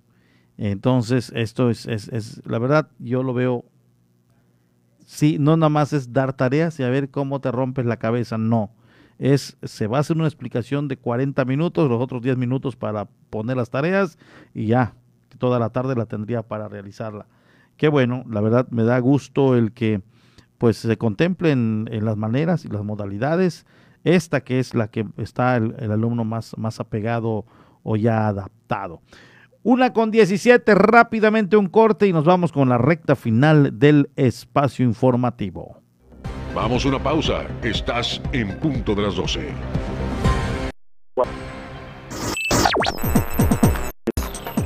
[0.57, 3.65] Entonces, esto es, es, es la verdad, yo lo veo,
[5.05, 8.39] sí, no nada más es dar tareas y a ver cómo te rompes la cabeza,
[8.39, 8.71] no.
[9.19, 13.07] Es, se va a hacer una explicación de 40 minutos, los otros 10 minutos para
[13.31, 14.19] poner las tareas
[14.53, 14.95] y ya,
[15.35, 17.27] toda la tarde la tendría para realizarla.
[17.77, 20.03] Qué bueno, la verdad me da gusto el que
[20.59, 23.67] pues se contemplen en las maneras y las modalidades,
[24.05, 27.45] esta que es la que está el, alumno más, más apegado
[27.83, 29.03] o ya adaptado.
[29.63, 34.85] Una con 17, rápidamente un corte y nos vamos con la recta final del espacio
[34.85, 35.81] informativo.
[36.55, 39.49] Vamos a una pausa, estás en punto de las 12.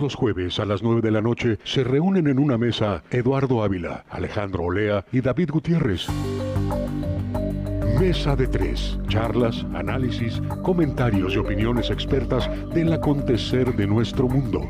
[0.00, 4.04] Los jueves a las 9 de la noche se reúnen en una mesa Eduardo Ávila,
[4.10, 6.06] Alejandro Olea y David Gutiérrez.
[8.00, 8.98] Mesa de tres.
[9.08, 14.62] Charlas, análisis, comentarios y opiniones expertas del acontecer de nuestro mundo.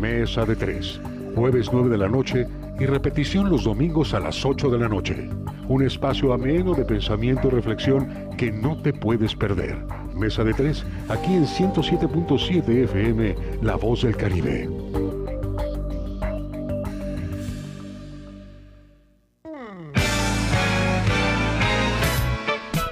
[0.00, 1.00] Mesa de tres.
[1.34, 2.46] Jueves 9 de la noche
[2.78, 5.28] y repetición los domingos a las 8 de la noche.
[5.68, 9.76] Un espacio ameno de pensamiento y reflexión que no te puedes perder.
[10.14, 14.68] Mesa de tres, aquí en 107.7 FM, La Voz del Caribe.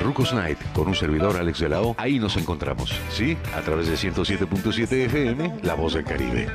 [0.00, 1.80] Rucos Night, con un servidor Alex de la.
[1.98, 3.36] Ahí nos encontramos, ¿sí?
[3.54, 6.48] A través de 107.7 FM, La Voz del Caribe.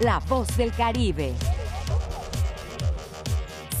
[0.00, 1.32] La Voz del Caribe.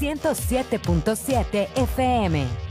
[0.00, 2.69] 107.7 FM.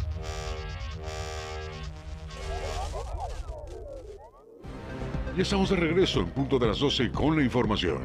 [5.36, 8.00] Ya estamos de regreso en punto de las 12 con la información.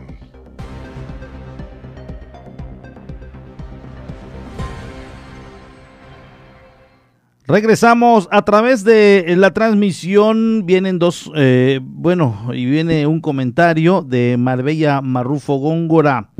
[7.46, 10.64] Regresamos a través de la transmisión.
[10.64, 16.30] Vienen dos, eh, bueno, y viene un comentario de Marbella Marrufo Góngora.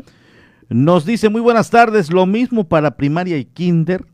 [0.69, 4.05] Nos dice, muy buenas tardes, lo mismo para primaria y kinder.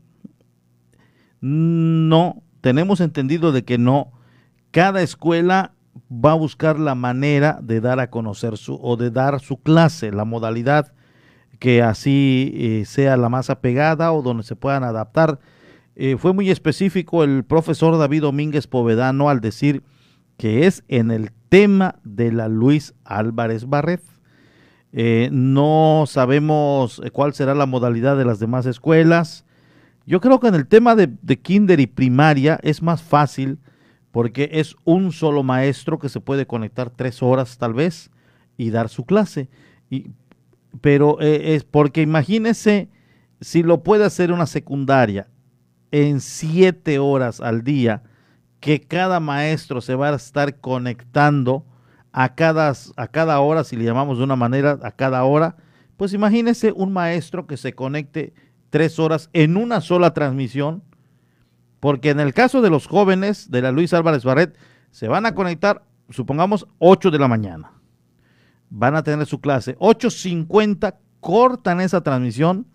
[1.40, 4.12] No, tenemos entendido de que no.
[4.70, 5.72] Cada escuela
[6.12, 10.12] va a buscar la manera de dar a conocer su o de dar su clase,
[10.12, 10.92] la modalidad
[11.58, 15.38] que así eh, sea la más apegada o donde se puedan adaptar
[15.94, 19.82] eh, fue muy específico el profesor David Domínguez Povedano al decir
[20.38, 24.02] que es en el tema de la Luis Álvarez Barret.
[24.92, 29.44] Eh, no sabemos cuál será la modalidad de las demás escuelas.
[30.06, 31.10] Yo creo que en el tema de,
[31.40, 33.58] kinder y primaria es más fácil
[34.12, 38.10] porque es un solo maestro que se puede conectar tres horas tal vez
[38.56, 39.48] y dar su clase.
[39.90, 40.10] Y,
[40.80, 42.88] pero es porque imagínese
[43.40, 45.28] si lo puede hacer una secundaria
[45.90, 48.02] en siete horas al día
[48.60, 51.66] que cada maestro se va a estar conectando
[52.12, 55.56] a cada, a cada hora, si le llamamos de una manera, a cada hora,
[55.96, 58.34] pues imagínese un maestro que se conecte
[58.70, 60.84] tres horas en una sola transmisión,
[61.82, 64.56] porque en el caso de los jóvenes de la Luis Álvarez Barret,
[64.92, 67.72] se van a conectar, supongamos, 8 de la mañana.
[68.70, 69.76] Van a tener su clase.
[69.78, 72.66] 8.50 cortan esa transmisión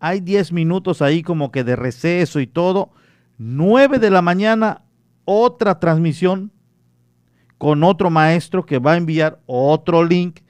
[0.00, 2.90] hay 10 minutos ahí como que de receso y todo.
[3.38, 4.82] 9 de la mañana,
[5.24, 6.52] otra transmisión
[7.56, 10.40] con otro maestro que va a enviar otro link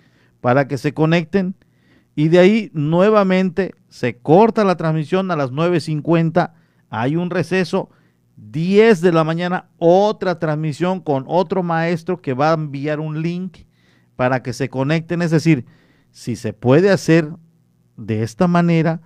[0.40, 1.55] para que se conecten.
[2.15, 6.52] Y de ahí nuevamente se corta la transmisión a las 9.50.
[6.90, 7.90] Hay un receso.
[8.36, 13.59] 10 de la mañana, otra transmisión con otro maestro que va a enviar un link
[14.15, 15.23] para que se conecten.
[15.23, 15.66] Es decir,
[16.12, 17.28] si se puede hacer
[17.97, 19.01] de esta manera,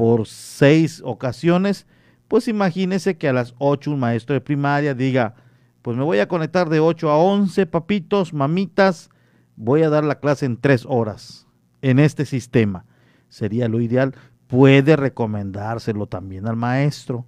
[0.00, 1.86] por seis ocasiones,
[2.26, 5.34] pues imagínese que a las 8 un maestro de primaria diga,
[5.82, 9.10] pues me voy a conectar de 8 a 11, papitos, mamitas,
[9.56, 11.46] voy a dar la clase en tres horas
[11.82, 12.86] en este sistema.
[13.28, 14.14] Sería lo ideal.
[14.50, 17.26] Puede recomendárselo también al maestro.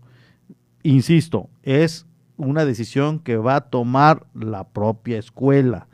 [0.83, 5.87] Insisto, es una decisión que va a tomar la propia escuela.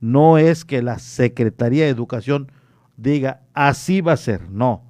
[0.00, 2.52] No es que la Secretaría de Educación
[2.96, 4.50] diga, así va a ser.
[4.50, 4.82] No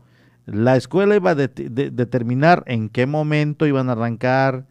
[0.47, 4.67] la escuela iba a determinar en qué momento iban a arrancar,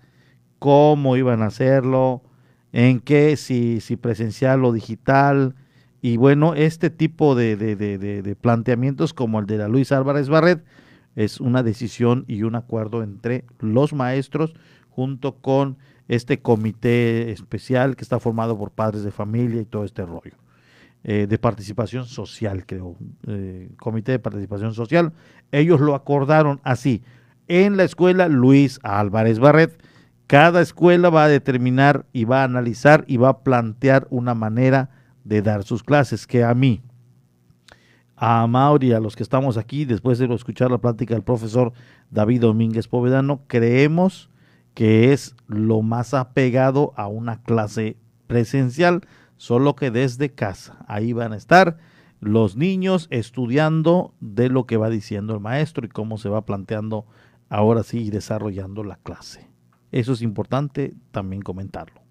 [0.59, 2.21] cómo iban a hacerlo,
[2.71, 5.55] en qué, si, si presencial o digital.
[6.01, 10.63] Y bueno, este tipo de, de, planteamientos como el de la Luis Álvarez Barret
[11.15, 14.53] es una decisión y un acuerdo entre los maestros
[14.90, 15.77] junto con
[16.07, 20.35] este comité especial que está formado por padres de familia y todo este rollo.
[21.06, 22.95] Eh, de participación social, creo,
[23.27, 25.11] eh, comité de participación social.
[25.52, 27.03] Ellos lo acordaron así.
[27.49, 29.84] En la escuela Luis Álvarez Barret,
[30.27, 34.91] cada escuela va a determinar y va a analizar y va a plantear una manera
[35.26, 36.81] de dar sus clases, que a mí,
[38.25, 41.73] a Mauri, a los que estamos aquí, después de escuchar la plática del profesor
[42.09, 44.29] David Domínguez Povedano, creemos
[44.73, 47.97] que es lo más apegado a una clase
[48.27, 49.01] presencial
[49.35, 50.85] solo que desde casa.
[50.87, 51.79] Ahí van a estar
[52.21, 57.05] los niños estudiando de lo que va diciendo el maestro y cómo se va planteando
[57.49, 59.49] ahora sí desarrollando la clase.
[59.91, 62.02] Eso es importante también comentarlo.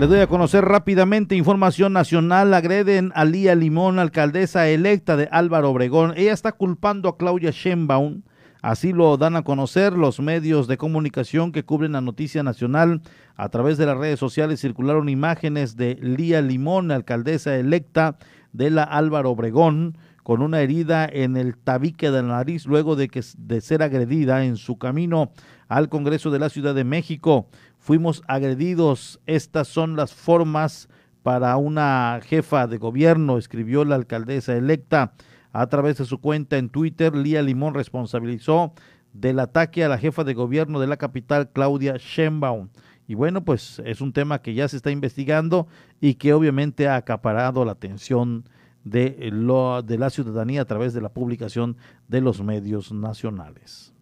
[0.00, 2.54] Les doy a conocer rápidamente información nacional.
[2.54, 6.14] Agreden a Lía Limón, alcaldesa electa de Álvaro Obregón.
[6.16, 8.22] Ella está culpando a Claudia Sheinbaum,
[8.62, 13.02] Así lo dan a conocer los medios de comunicación que cubren la noticia nacional.
[13.36, 18.16] A través de las redes sociales circularon imágenes de Lía Limón, alcaldesa electa
[18.52, 23.08] de la Álvaro Obregón, con una herida en el tabique de la nariz luego de,
[23.08, 25.32] que, de ser agredida en su camino
[25.68, 27.48] al Congreso de la Ciudad de México.
[27.80, 29.20] Fuimos agredidos.
[29.26, 30.88] Estas son las formas
[31.22, 35.14] para una jefa de gobierno, escribió la alcaldesa electa.
[35.52, 38.74] A través de su cuenta en Twitter, Lía Limón responsabilizó
[39.14, 42.68] del ataque a la jefa de gobierno de la capital, Claudia Sheinbaum.
[43.08, 45.66] Y bueno, pues es un tema que ya se está investigando
[46.00, 48.44] y que obviamente ha acaparado la atención
[48.84, 51.78] de, la ciudadanía a través de la publicación
[52.08, 53.94] de los medios nacionales.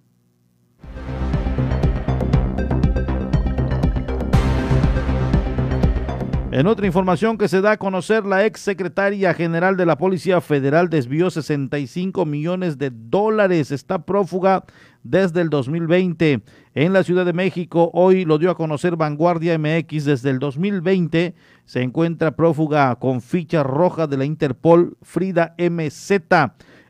[6.51, 10.41] En otra información que se da a conocer, la ex secretaria general de la Policía
[10.41, 13.71] Federal desvió 65 millones de dólares.
[13.71, 14.65] Está prófuga
[15.03, 16.43] desde el 2020
[16.73, 17.91] en la Ciudad de México.
[17.93, 20.07] Hoy lo dio a conocer Vanguardia MX.
[20.07, 21.35] Desde el 2020
[21.67, 26.13] se encuentra prófuga con ficha roja de la Interpol Frida MZ,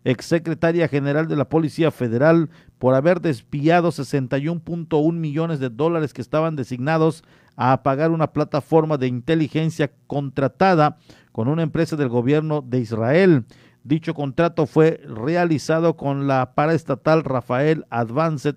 [0.04, 2.48] exsecretaria general de la Policía Federal,
[2.78, 7.24] por haber desviado 61.1 millones de dólares que estaban designados
[7.60, 10.96] a pagar una plataforma de inteligencia contratada
[11.32, 13.46] con una empresa del gobierno de Israel.
[13.82, 18.54] Dicho contrato fue realizado con la paraestatal Rafael Advanced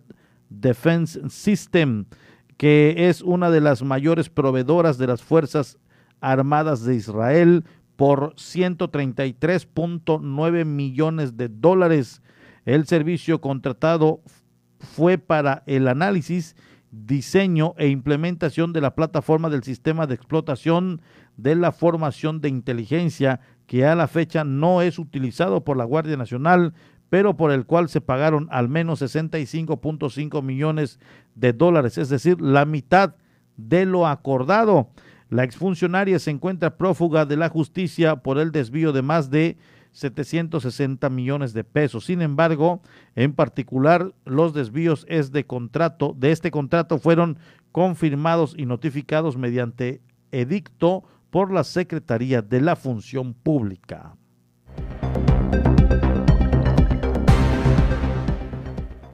[0.49, 2.05] Defense System,
[2.57, 5.79] que es una de las mayores proveedoras de las Fuerzas
[6.19, 7.63] Armadas de Israel
[7.95, 12.21] por 133.9 millones de dólares.
[12.65, 14.21] El servicio contratado
[14.79, 16.55] fue para el análisis
[16.91, 21.01] diseño e implementación de la plataforma del sistema de explotación
[21.37, 26.17] de la formación de inteligencia que a la fecha no es utilizado por la Guardia
[26.17, 26.73] Nacional,
[27.09, 30.99] pero por el cual se pagaron al menos 65.5 millones
[31.35, 33.15] de dólares, es decir, la mitad
[33.57, 34.89] de lo acordado.
[35.29, 39.57] La exfuncionaria se encuentra prófuga de la justicia por el desvío de más de
[39.91, 42.05] 760 millones de pesos.
[42.05, 42.81] Sin embargo,
[43.15, 47.37] en particular, los desvíos es de contrato, de este contrato fueron
[47.71, 50.01] confirmados y notificados mediante
[50.31, 54.15] edicto por la Secretaría de la Función Pública.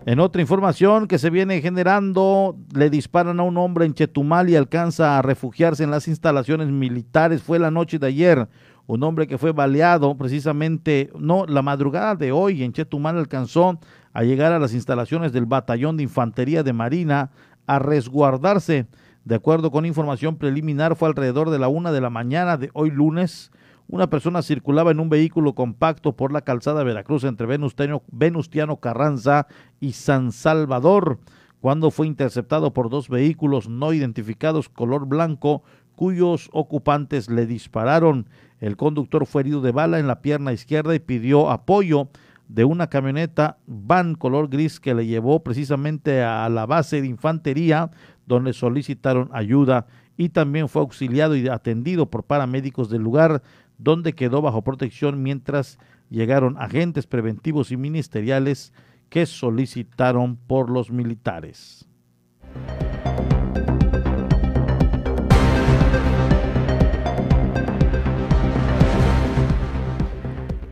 [0.07, 4.55] En otra información que se viene generando, le disparan a un hombre en Chetumal y
[4.55, 7.43] alcanza a refugiarse en las instalaciones militares.
[7.43, 8.47] Fue la noche de ayer
[8.87, 13.79] un hombre que fue baleado precisamente, no, la madrugada de hoy en Chetumal alcanzó
[14.13, 17.29] a llegar a las instalaciones del Batallón de Infantería de Marina
[17.67, 18.87] a resguardarse.
[19.25, 22.89] De acuerdo con información preliminar, fue alrededor de la una de la mañana de hoy
[22.89, 23.51] lunes.
[23.89, 29.47] Una persona circulaba en un vehículo compacto por la calzada Veracruz entre Venustiano, Venustiano Carranza
[29.81, 31.19] y San Salvador,
[31.59, 35.63] cuando fue interceptado por dos vehículos no identificados color blanco
[35.97, 38.29] cuyos ocupantes le dispararon.
[38.59, 42.09] El conductor fue herido de bala en la pierna izquierda y pidió apoyo
[42.47, 47.91] de una camioneta van color gris que le llevó precisamente a la base de infantería
[48.25, 53.43] donde solicitaron ayuda y también fue auxiliado y atendido por paramédicos del lugar
[53.77, 55.77] donde quedó bajo protección mientras
[56.09, 58.73] llegaron agentes preventivos y ministeriales
[59.09, 61.87] que solicitaron por los militares.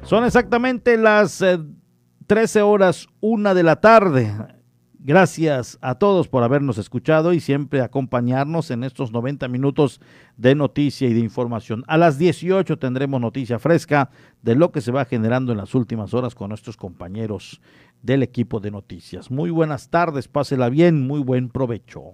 [0.05, 1.43] Son exactamente las
[2.27, 4.31] 13 eh, horas, una de la tarde.
[4.99, 9.99] Gracias a todos por habernos escuchado y siempre acompañarnos en estos 90 minutos
[10.37, 11.83] de noticia y de información.
[11.87, 14.11] A las 18 tendremos noticia fresca
[14.43, 17.59] de lo que se va generando en las últimas horas con nuestros compañeros
[18.03, 19.31] del equipo de noticias.
[19.31, 22.13] Muy buenas tardes, pásela bien, muy buen provecho.